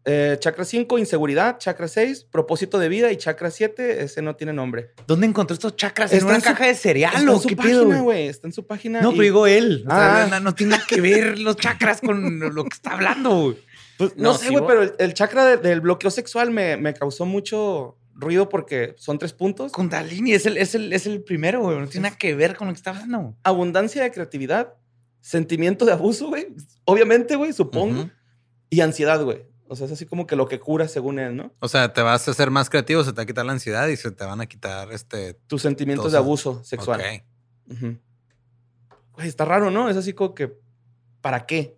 [0.09, 1.57] Eh, chakra 5, inseguridad.
[1.59, 3.11] Chakra 6, propósito de vida.
[3.11, 4.91] Y chakra 7, ese no tiene nombre.
[5.05, 6.11] ¿Dónde encontró estos chakras?
[6.13, 8.27] ¿En Está una en su- caja de cereal Está en su qué página, güey?
[8.27, 9.01] Está en su página.
[9.01, 9.83] No, y- pero digo él.
[9.85, 10.27] O sea, Ah.
[10.27, 13.57] no, no tiene nada que ver los chakras con lo que está hablando, güey.
[13.97, 16.93] Pues, no, No, sé, güey, pero el, el chakra de- del bloqueo sexual me, me
[16.93, 19.71] causó mucho ruido porque son tres puntos.
[19.73, 21.77] Kundalini es el, es el, es el primero, güey.
[21.79, 23.35] No tiene nada que ver con lo que está hablando.
[23.43, 24.73] Abundancia de creatividad,
[25.19, 26.47] sentimiento de abuso, güey.
[26.85, 28.09] Obviamente, güey, supongo.
[28.69, 29.45] Y ansiedad, güey.
[29.69, 31.53] O sea, es así como que lo que cura según él, ¿no?
[31.59, 33.87] O sea, te vas a hacer más creativo, se te va a quitar la ansiedad
[33.87, 35.33] y se te van a quitar este.
[35.47, 37.01] Tus sentimientos de abuso sexual.
[37.01, 37.83] Ok.
[39.13, 39.89] Güey, está raro, ¿no?
[39.89, 40.53] Es así como que,
[41.21, 41.77] ¿para qué?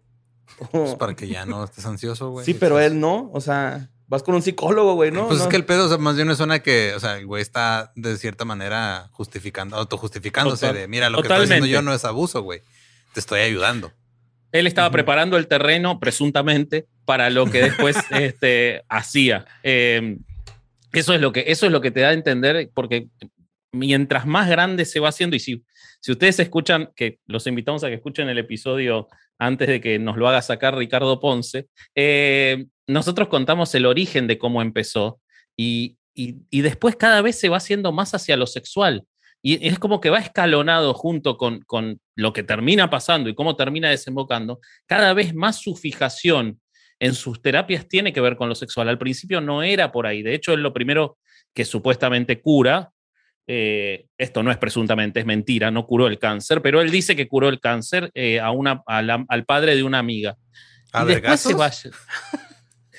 [0.72, 2.46] Pues para que ya no estés ansioso, güey.
[2.46, 3.30] sí, pero él no.
[3.34, 5.28] O sea, vas con un psicólogo, güey, ¿no?
[5.28, 5.44] Pues No.
[5.46, 7.42] es que el pedo, o sea, más bien me suena que, o sea, el güey
[7.42, 11.94] está de cierta manera justificando, autojustificándose Total- de, mira, lo que estoy haciendo yo no
[11.94, 12.62] es abuso, güey.
[13.14, 13.92] Te estoy ayudando.
[14.52, 19.44] Él estaba preparando el terreno, presuntamente, para lo que después este, hacía.
[19.64, 20.20] Eh,
[20.94, 23.08] eso, es lo que, eso es lo que te da a entender, porque
[23.72, 25.64] mientras más grande se va haciendo, y si,
[26.02, 29.08] si ustedes escuchan, que los invitamos a que escuchen el episodio
[29.40, 34.38] antes de que nos lo haga sacar Ricardo Ponce, eh, nosotros contamos el origen de
[34.38, 35.20] cómo empezó
[35.58, 39.04] y, y- y después cada vez se va haciendo más hacia lo sexual.
[39.42, 43.56] Y es como que va escalonado junto con, con lo que termina pasando y cómo
[43.56, 44.60] termina desembocando.
[44.86, 46.60] Cada vez más su fijación
[47.00, 48.90] en sus terapias tiene que ver con lo sexual.
[48.90, 50.22] Al principio no era por ahí.
[50.22, 51.18] De hecho, es lo primero
[51.54, 52.92] que supuestamente cura.
[53.48, 57.28] Eh, esto no es presuntamente, es mentira, no curó el cáncer, pero él dice que
[57.28, 60.36] curó el cáncer eh, a una, a la- al padre de una amiga.
[60.94, 61.90] ¿A y después se vaya.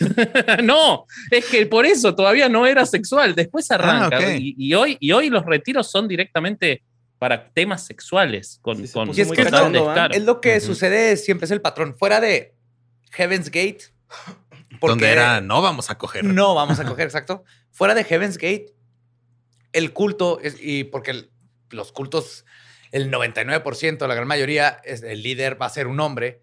[0.64, 3.34] no, es que por eso todavía no era sexual.
[3.34, 4.18] Después arranca.
[4.18, 4.24] ok.
[4.38, 6.82] y, y hoy, y hoy los retiros son directamente
[7.18, 8.59] para temas sexuales.
[8.62, 10.14] Con, Y es muy que descaro.
[10.14, 11.94] Es lo que sucede siempre, es el patrón.
[11.96, 12.55] Fuera de
[13.11, 13.81] Heaven's Gate.
[14.81, 16.25] Donde era no vamos a coger.
[16.25, 17.45] No vamos a coger, exacto.
[17.71, 18.75] Fuera de Heaven's Gate,
[19.73, 21.31] el culto, es, y porque el-
[21.71, 22.45] los cultos,
[22.93, 26.43] el 99%, la gran mayoría, es, el líder va a ser un hombre,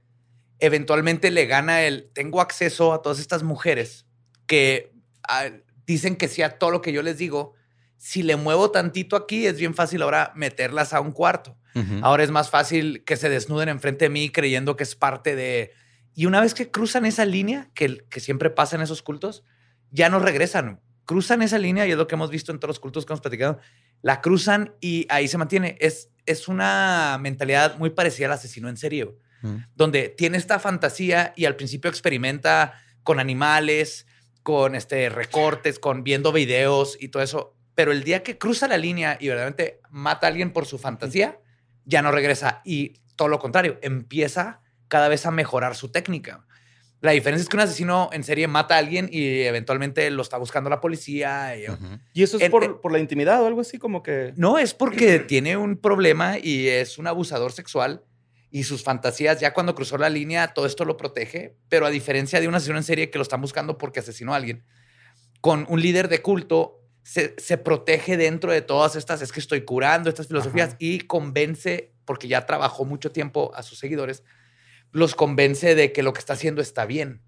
[0.59, 4.05] eventualmente le gana el, tengo acceso a todas estas mujeres
[4.45, 4.91] que
[5.27, 5.49] ah,
[5.85, 7.53] dicen que sí a todo lo que yo les digo.
[7.97, 11.57] Si le muevo tantito aquí, es bien fácil ahora meterlas a un cuarto.
[12.03, 15.73] Ahora es más fácil que se desnuden enfrente de mí creyendo que es parte de...
[16.17, 19.43] Y una vez que cruzan esa línea, que, que siempre pasa en esos cultos,
[19.91, 20.81] ya no regresan.
[21.05, 23.21] Cruzan esa línea y es lo que hemos visto en todos los cultos que hemos
[23.21, 23.59] platicado.
[24.01, 25.77] La cruzan y ahí se mantiene.
[25.79, 29.59] Es, es una mentalidad muy parecida al asesino en serio, Ujú.
[29.75, 34.07] donde tiene esta fantasía y al principio experimenta con animales,
[34.41, 37.55] con este, recortes, con viendo videos y todo eso.
[37.75, 41.39] Pero el día que cruza la línea y verdaderamente mata a alguien por su fantasía,
[41.85, 42.63] ya no regresa.
[42.65, 46.45] Y todo lo contrario, empieza cada vez a mejorar su técnica.
[47.01, 50.37] La diferencia es que un asesino en serie mata a alguien y eventualmente lo está
[50.37, 51.55] buscando la policía.
[51.55, 51.65] y-
[52.23, 54.33] eso es por, en- por la intimidad o algo así, como que.
[54.35, 58.03] No, es porque tiene un problema y es un abusador sexual
[58.49, 62.39] y sus fantasías, ya cuando cruzó la línea, todo esto lo protege, pero a diferencia
[62.39, 64.63] de un asesino en serie que lo están buscando porque asesinó a alguien,
[65.41, 69.61] con un líder de culto se, se protege dentro de todas estas, es que estoy
[69.61, 74.23] curando estas filosofías y convence, porque ya trabajó mucho tiempo a sus seguidores,
[74.91, 77.21] los convence de que lo que está haciendo está bien.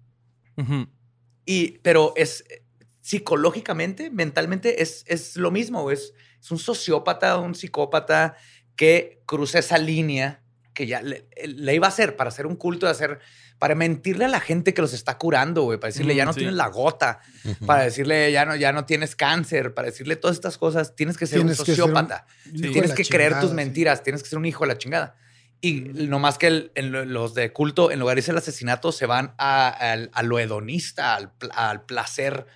[1.46, 2.62] Y, pero es eh,
[3.00, 5.90] psicológicamente, mentalmente, es, es lo mismo.
[5.90, 8.36] Es, es un sociópata, un psicópata
[8.76, 10.42] que cruza esa línea
[10.74, 13.18] que ya le, le iba a hacer para hacer un culto de hacer,
[13.58, 16.32] para mentirle a la gente que los está curando, güey, para decirle Mm, ya no
[16.32, 16.38] sí.
[16.38, 17.20] tienes la gota,
[17.66, 21.26] para decirle ya no, ya no tienes cáncer, para decirle todas estas cosas, tienes que
[21.26, 22.26] ser Tienes un que ser un sociópata.
[22.52, 23.56] Tienes que creer chingada, tus sí.
[23.56, 25.16] mentiras, tienes que ser un hijo de la chingada.
[25.62, 28.38] Y no más que el- en lo- los de culto, en lugar de irse al
[28.38, 32.46] asesinato, se van a, lo hedonista, al, pl- al placer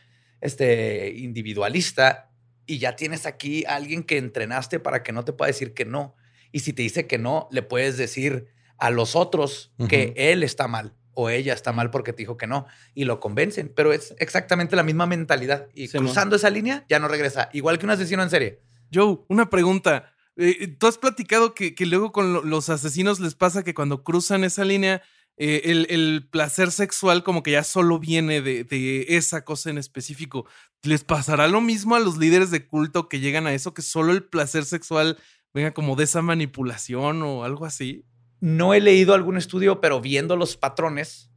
[0.40, 2.30] este, individualista.
[2.66, 5.84] Y ya tienes aquí a alguien que entrenaste para que no te pueda decir que
[5.84, 6.16] no.
[6.50, 8.46] Y si te dice que no, le puedes decir
[8.78, 12.46] a los otros que él está mal o ella está mal porque te dijo que
[12.46, 12.66] no.
[12.94, 13.70] Y lo convencen.
[13.74, 15.68] Pero es exactamente la misma mentalidad.
[15.74, 17.50] Y Sí, cruzando esa línea, ya no regresa.
[17.52, 18.60] Igual que un asesino en serie.
[18.92, 20.13] Joe, una pregunta.
[20.36, 24.02] Eh, Tú has platicado que, que luego con lo- los asesinos les pasa que cuando
[24.02, 25.02] cruzan esa línea,
[25.36, 29.78] eh, el, el placer sexual como que ya solo viene de, de esa cosa en
[29.78, 30.46] específico.
[30.82, 34.12] ¿Les pasará lo mismo a los líderes de culto que llegan a eso, que solo
[34.12, 35.18] el placer sexual
[35.52, 38.04] venga como de esa manipulación o algo así?
[38.40, 41.30] No he leído algún estudio, pero viendo los patrones,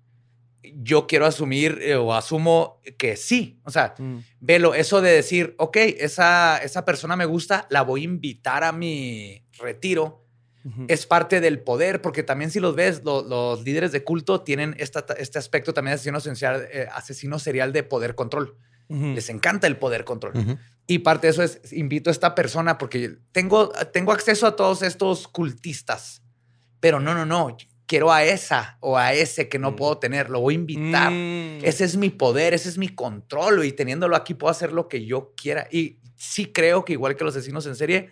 [0.77, 3.59] yo quiero asumir eh, o asumo que sí.
[3.63, 4.17] O sea, Mm.
[4.39, 8.71] velo, eso de decir, ok, esa, esa persona me gusta, la voy a invitar a
[8.71, 10.23] mi retiro,
[10.89, 14.75] es parte del poder, porque también si los ves, lo- los líderes de culto tienen
[14.79, 18.57] esta- este aspecto también de asesino serial, eh, asesino serial de poder control.
[18.89, 20.57] Les encanta el poder control.
[20.85, 24.81] Y parte de eso es, invito a esta persona porque tengo, tengo acceso a todos
[24.81, 26.21] estos cultistas,
[26.81, 27.55] pero no, no, no,
[27.87, 29.75] quiero a esa o a ese que no Mm.
[29.75, 31.11] puedo tener, lo voy a invitar.
[31.11, 31.63] Mm.
[31.63, 35.05] Ese es mi poder, ese es mi control y teniéndolo aquí puedo hacer lo que
[35.05, 35.67] yo quiera.
[35.71, 38.11] Y sí creo que igual que los asesinos en serie,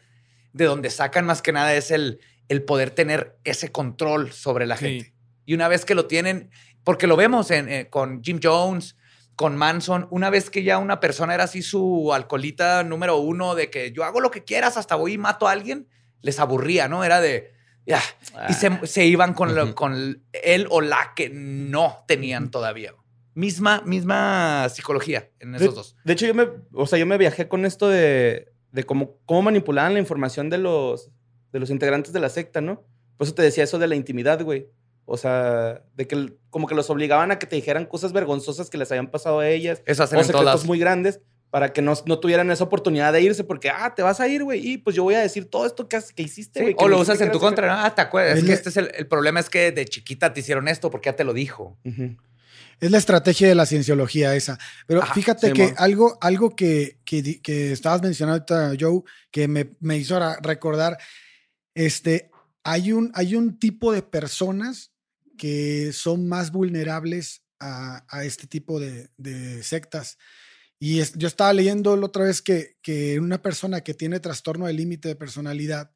[0.53, 4.77] de donde sacan más que nada es el, el poder tener ese control sobre la
[4.77, 4.85] Sí.
[4.85, 5.13] gente.
[5.45, 6.49] Y una vez que lo tienen,
[6.83, 8.95] porque lo vemos en, eh, con Jim Jones,
[9.35, 13.69] con Manson, una vez que ya una persona era así su alcoholita número uno de
[13.69, 15.89] que yo hago lo que quieras, hasta voy y mato a alguien,
[16.21, 17.03] les aburría, ¿no?
[17.03, 17.51] Era de,
[18.49, 22.93] y se, se iban con, lo- con él o la que no tenían todavía.
[23.33, 25.95] Misma, misma psicología en De, esos dos.
[26.05, 29.41] de hecho, yo me, o sea, yo me viajé con esto de, de cómo, cómo
[29.43, 31.11] manipulaban la información de los,
[31.51, 32.83] de los integrantes de la secta, ¿no?
[33.17, 34.67] Por eso te decía eso de la intimidad, güey.
[35.05, 38.77] O sea, de que como que los obligaban a que te dijeran cosas vergonzosas que
[38.77, 39.83] les habían pasado a ellas.
[39.85, 40.65] Eso hacen o secretos todas.
[40.65, 41.21] muy grandes
[41.55, 44.43] para que no, no tuvieran esa oportunidad de irse porque, ah, te vas a ir,
[44.43, 46.75] güey, y pues yo voy a decir todo esto que, que hiciste, Sí, güey.
[46.75, 47.81] que o lo usas en tu contra, ¿no?
[47.81, 48.33] Ah, te acuerdas.
[48.33, 50.91] Es Es que este es el, el problema es que de chiquita te hicieron esto
[50.91, 51.77] porque ya te lo dijo.
[52.81, 54.59] Es la estrategia de la cienciología esa.
[54.85, 59.47] Pero Ajá, fíjate sí, que algo, algo que, que, que estabas mencionando ahorita, Joe, que
[59.47, 60.97] me, me hizo recordar,
[61.73, 62.31] este,
[62.65, 64.91] hay un, hay un tipo de personas
[65.37, 70.17] que son más vulnerables a, a este tipo de, de sectas.
[70.79, 74.65] Y es- yo estaba leyendo la otra vez que, que una persona que tiene trastorno
[74.67, 75.91] de límite de personalidad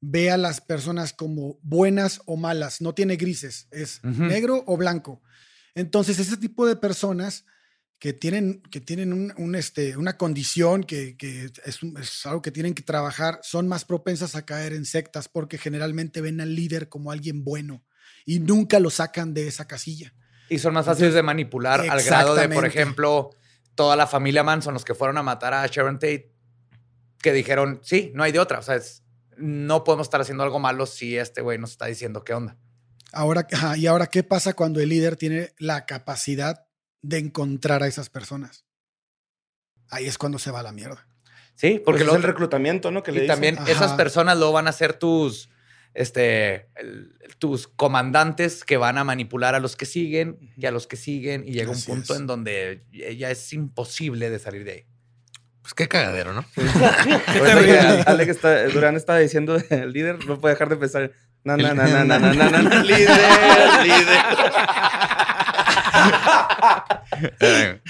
[0.00, 5.22] ve a las personas como buenas o malas, no tiene grises, es negro o blanco.
[5.74, 7.44] Entonces, ese tipo de personas
[7.98, 11.80] que tienen, que tienen un, un, este, una condición que, que es,
[12.26, 16.40] algo que tienen que trabajar, son más propensas a caer en sectas porque generalmente ven
[16.40, 17.84] al líder como alguien bueno
[18.26, 20.14] y nunca lo sacan de esa casilla.
[20.48, 23.30] Y son más fáciles de manipular al grado de, por ejemplo,
[23.76, 26.32] toda la familia Manson, los que fueron a matar a Sharon Tate,
[27.22, 28.58] que dijeron, sí, no hay de otra.
[28.58, 29.04] O sea, es-
[29.36, 32.56] no podemos estar haciendo algo malo si este güey nos está diciendo qué onda.
[33.12, 33.46] Ahora,
[33.76, 36.66] y ahora, ¿qué pasa cuando el líder tiene la capacidad
[37.02, 38.64] de encontrar a esas personas?
[39.90, 41.06] Ahí es cuando se va a la mierda.
[41.54, 43.02] Sí, Porque porque es el reclutamiento, ¿no?
[43.02, 43.34] Que le y dicen.
[43.34, 43.70] también Ajá.
[43.70, 45.48] esas personas luego van a ser tus,
[45.96, 50.86] este, el, tus comandantes que van a manipular a los que siguen y a los
[50.86, 52.20] que siguen y llega Así un punto es.
[52.20, 54.84] en donde ya es imposible de salir de ahí.
[55.62, 56.44] Pues qué cagadero, ¿no?
[58.06, 61.12] Alex está, Durán estaba diciendo el líder, no puede dejar de pensar.
[61.42, 63.08] Na, na, na, na, na, na, na, líder,
[63.82, 64.22] líder.
[67.38, 67.80] Pero,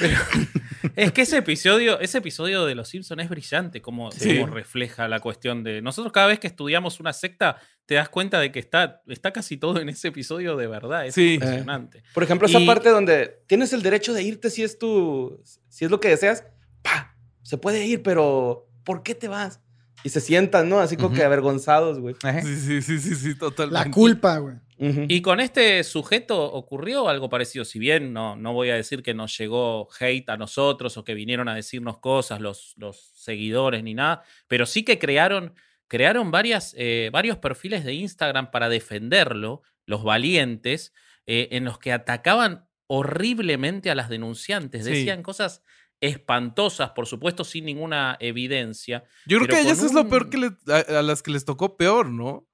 [0.95, 4.39] es que ese episodio, ese episodio de Los Simpsons es brillante, como, Sí.
[4.39, 5.83] como refleja la cuestión de.
[5.83, 7.57] Nosotros, cada vez que estudiamos una secta,
[7.87, 11.07] te das cuenta de que está, está casi todo en ese episodio de verdad.
[11.07, 11.35] Es Sí.
[11.35, 12.03] impresionante.
[12.15, 15.85] Por ejemplo, esa Y- parte donde tienes el derecho de irte si es tu, si
[15.85, 16.45] es lo que deseas,
[16.83, 19.61] pa, se puede ir, pero ¿por qué te vas?
[20.05, 20.79] Y se sientan, ¿no?
[20.79, 22.15] Así como que avergonzados, güey.
[22.43, 23.89] Sí, sí, sí, sí, sí, totalmente.
[23.89, 24.57] La culpa, güey.
[24.79, 27.65] Y con este sujeto ocurrió algo parecido.
[27.65, 31.15] Si bien no, no voy a decir que nos llegó hate a nosotros o que
[31.15, 35.55] vinieron a decirnos cosas los, los seguidores ni nada, pero sí que crearon,
[35.89, 40.93] crearon varias, eh, varios perfiles de Instagram para defenderlo, los valientes,
[41.27, 44.85] eh, en los que atacaban horriblemente a las denunciantes.
[44.85, 44.91] Sí.
[44.91, 45.63] Decían cosas
[46.01, 49.05] espantosas, por supuesto, sin ninguna evidencia.
[49.27, 51.45] Yo creo que a ellas es lo peor que le- a, a las que les
[51.45, 52.47] tocó peor, ¿no?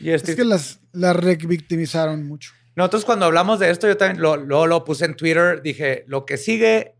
[0.00, 2.52] Y este- Es que las, las revictimizaron mucho.
[2.76, 6.26] Nosotros cuando hablamos de esto, yo también lo, lo, lo puse en Twitter, dije, lo
[6.26, 6.96] que sigue,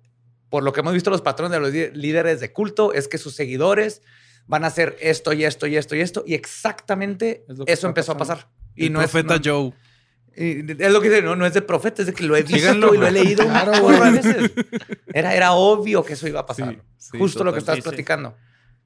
[0.48, 3.18] por lo que hemos visto los patrones de los lí- líderes de culto, es que
[3.18, 4.00] sus seguidores
[4.46, 8.12] van a hacer esto y esto y esto y esto, y exactamente Es eso empezó
[8.12, 8.48] a pasar.
[8.76, 9.72] Y el no profeta es, no- Joe.
[10.36, 12.42] Y es lo que dice, no, no es de profeta, es de que lo he
[12.42, 12.94] visto Síganlo.
[12.94, 14.52] y lo he leído Claro, veces.
[15.12, 16.74] Era, era obvio que eso iba a pasar.
[16.74, 16.80] Sí,
[17.12, 17.60] sí, Justo lo que total.
[17.60, 17.88] estás Sí, sí.
[17.88, 18.36] platicando.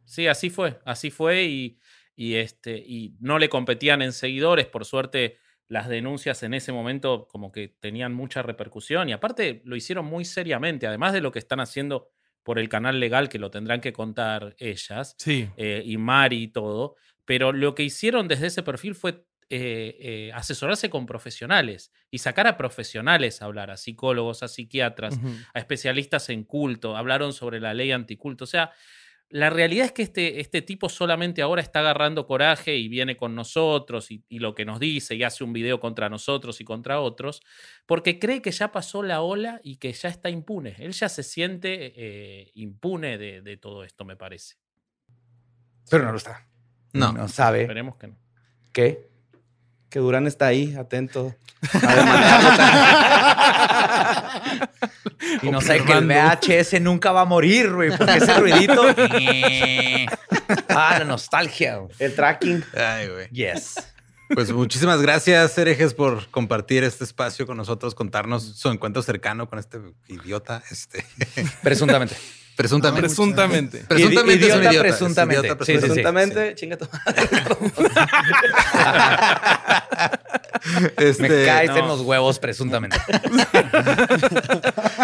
[0.04, 1.78] Sí, así fue, así fue y,
[2.16, 5.36] y, este, y no le competían en seguidores, por suerte
[5.68, 10.24] las denuncias en ese momento como que tenían mucha repercusión y aparte lo hicieron muy
[10.24, 12.08] seriamente, además de lo que están haciendo
[12.42, 15.50] por el canal legal que lo tendrán que contar ellas Sí.
[15.58, 16.96] eh, y Mari y todo,
[17.26, 22.46] pero lo que hicieron desde ese perfil fue eh, eh, asesorarse con profesionales y sacar
[22.46, 25.18] a profesionales a hablar, a psicólogos, a psiquiatras,
[25.54, 28.44] a especialistas en culto, hablaron sobre la ley anticulto.
[28.44, 28.72] O sea,
[29.30, 33.34] la realidad es que este, este tipo solamente ahora está agarrando coraje y viene con
[33.34, 37.00] nosotros y, y lo que nos dice y hace un video contra nosotros y contra
[37.00, 37.42] otros,
[37.84, 40.76] porque cree que ya pasó la ola y que ya está impune.
[40.78, 44.56] Él ya se siente eh, impune de, de todo esto, me parece.
[45.90, 46.46] Pero no lo está.
[46.92, 47.12] No.
[47.12, 48.16] No sabe Esperemos que no.
[48.72, 49.08] qué.
[49.90, 51.34] Que Durán está ahí, atento.
[51.72, 52.98] a.
[55.42, 58.82] Y no sabe que el VHS nunca va a morir, güey, porque ese ruidito.
[60.68, 61.80] ah, la nostalgia.
[61.98, 62.64] El tracking.
[62.74, 63.28] Ay, güey.
[63.30, 63.74] Yes.
[64.34, 69.58] Pues muchísimas gracias, herejes, por compartir este espacio con nosotros, contarnos su encuentro cercano con
[69.58, 70.62] este idiota.
[70.70, 71.04] Este,
[71.62, 72.14] Presuntamente.
[72.58, 73.08] Presuntamente.
[73.08, 73.78] Presuntamente.
[73.88, 74.88] Presuntamente es un Idiota, idiota.
[74.88, 75.46] es presuntamente.
[75.46, 75.86] idiota, Sí, sí, sí.
[75.86, 77.28] Presuntamente, chinga tu madre.
[80.98, 82.96] Este, Me caes en los huevos, presuntamente.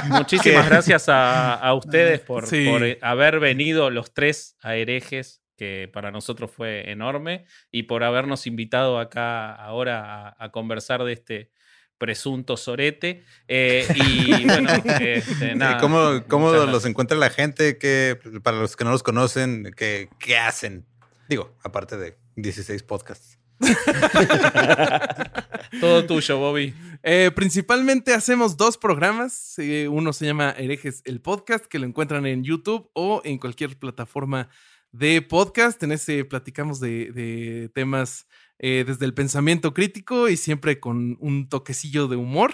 [0.09, 2.67] Muchísimas gracias a, a ustedes por, Sí.
[2.69, 8.05] por, eh, haber venido los tres a herejes, que para nosotros fue enorme, y por
[8.05, 11.51] habernos invitado acá ahora a, a conversar de este
[11.99, 13.25] presunto sorete.
[13.49, 15.79] Eh, y bueno, este, ¿Y nada.
[15.79, 16.87] ¿Cómo, cómo los gracias.
[16.87, 17.79] encuentra la gente?
[17.79, 20.87] Que, para los que no los conocen, ¿qué, qué hacen?
[21.29, 23.39] Digo, aparte de 16 podcasts.
[25.81, 26.75] Todo tuyo, Bobby.
[27.03, 29.59] Eh, principalmente hacemos dos programas.
[29.59, 33.79] Eh, uno se llama Herejes el Podcast, que lo encuentran en YouTube o en cualquier
[33.79, 34.49] plataforma
[34.93, 35.83] de podcast.
[35.83, 38.27] En ese platicamos de, de temas
[38.59, 42.53] eh, desde el pensamiento crítico y siempre con un toquecillo de humor.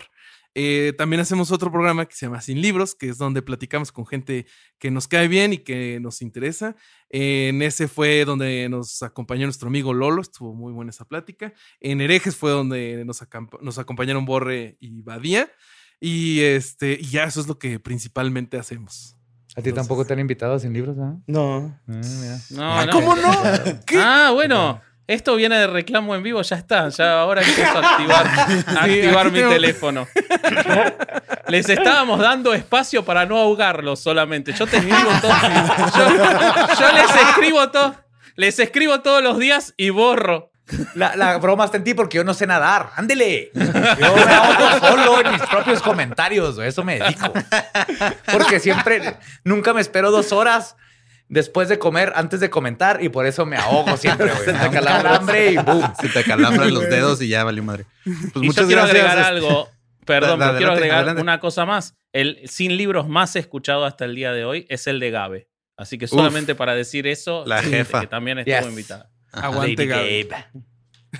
[0.55, 4.05] Eh, también hacemos otro programa que se llama Sin Libros, que es donde platicamos con
[4.05, 4.47] gente
[4.79, 6.75] que nos cae bien y que nos interesa.
[7.09, 11.53] en ese fue donde nos acompañó nuestro amigo Lolo, estuvo muy buena esa plática.
[11.81, 15.51] En Herejes fue donde nos, acompañaron Borre y Badía.
[16.01, 19.17] Y este, y ya eso es lo que principalmente hacemos.
[19.57, 21.17] A ti tampoco te han invitado sin libros, ¿ah?
[21.27, 21.79] No.
[21.87, 22.01] No,
[22.51, 22.91] no.
[22.93, 23.31] ¿Cómo no?
[23.97, 24.81] Ah, bueno.
[25.11, 26.89] Esto viene de reclamo en vivo, ya está.
[26.91, 28.27] Ya ahora empiezo a activar,
[28.79, 30.07] a activar mi tengo- teléfono.
[31.49, 34.53] Les estábamos dando espacio para no ahogarlos solamente.
[34.53, 35.33] Yo te escribo todo.
[35.97, 37.95] Yo, yo les escribo todo.
[38.37, 40.53] Les escribo todos los días y borro.
[40.95, 42.91] La, la broma está en ti porque yo no sé nadar.
[42.95, 43.51] Ándele.
[43.55, 43.63] Yo
[44.15, 46.57] me ahogo solo en mis propios comentarios.
[46.59, 47.33] Eso me dedico.
[48.31, 50.77] Porque siempre, nunca me espero dos horas
[51.31, 54.45] después de comer, antes de comentar, y por eso me ahogo siempre, güey.
[54.45, 55.93] Se Me te calambre y boom.
[55.99, 57.87] Se te calambran los dedos y ya valió madre.
[58.05, 59.69] Pues y yo quiero agregar este- algo.
[60.05, 61.23] Perdón, pero Adelante, quiero agregar adelante.
[61.23, 61.95] una cosa más.
[62.13, 65.49] El sin libros más escuchado hasta el día de hoy es el de Gabe.
[65.77, 68.01] Así que solamente para decir eso, la jefa.
[68.01, 68.69] que también estuvo Yes.
[68.69, 69.11] invitada.
[69.33, 70.29] Aguante, Gabe.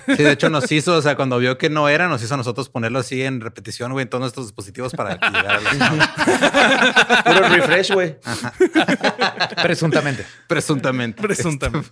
[0.07, 2.37] Sí, de hecho nos hizo, o sea, cuando vio que no era, nos hizo a
[2.37, 7.91] nosotros ponerlo así en repetición, güey, en todos nuestros dispositivos para llegara a Puro refresh,
[7.93, 8.17] güey.
[9.61, 10.25] Presuntamente.
[10.47, 11.21] Presuntamente.
[11.21, 11.89] Presuntamente.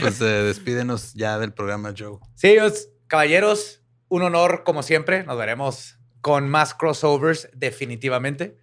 [0.00, 2.18] Pues eh, despídenos ya del programa, Joe.
[2.34, 5.24] Sí, os- caballeros, un honor como siempre.
[5.24, 8.58] Nos veremos con más crossovers definitivamente.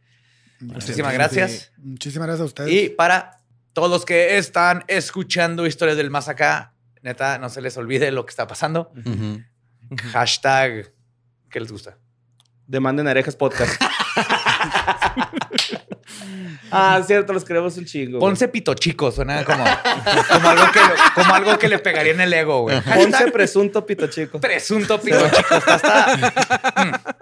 [0.59, 1.71] Muchísimas gracias.
[1.77, 2.71] Muchísimas gracias a ustedes.
[2.71, 3.37] Y para
[3.73, 6.72] todos los que están escuchando historias del más acá,
[7.03, 8.91] neta, no se les olvide lo que está pasando.
[10.11, 10.91] Hashtag,
[11.51, 11.97] ¿qué les gusta?
[12.65, 13.79] Demanden herejes podcast.
[16.71, 18.19] ah, cierto, los queremos un chingo.
[18.19, 18.29] güey.
[18.31, 19.63] Ponce pito chico, suena como,
[20.31, 20.79] como, algo que,
[21.15, 22.79] como algo que le pegaría en el ego, güey.
[22.81, 24.39] Ponce presunto pito chico.
[24.39, 25.55] Presunto pito chico.
[25.55, 27.17] Está, está-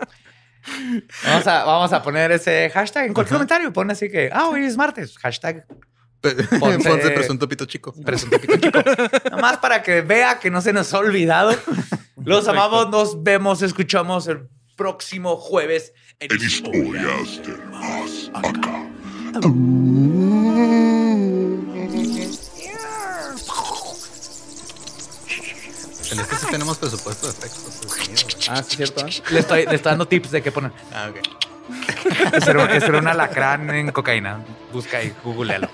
[0.63, 0.99] Mm.
[1.25, 3.73] Vamos, a, vamos a poner ese hashtag en cualquier comentario.
[3.73, 5.17] Pon así que, ah, hoy es martes.
[5.17, 5.65] Hashtag
[6.21, 7.93] Ponce- Ponce presunto pito chico.
[8.05, 8.79] presunto pito chico.
[9.31, 11.55] Nomás para que vea que no se nos ha olvidado.
[12.23, 14.47] Los amamos, nos vemos, escuchamos el
[14.77, 18.87] próximo jueves en Historias del más acá.
[26.11, 28.47] En este sí tenemos presupuesto de efectos.
[28.49, 29.05] Ah, sí, es cierto.
[29.07, 29.11] ¿eh?
[29.31, 30.71] Le estoy, le estoy dando tips de qué poner.
[30.93, 31.50] Ah, ok.
[32.33, 34.39] Ese era, un alacrán en cocaína.
[34.71, 35.69] Busca ahí, googlealo.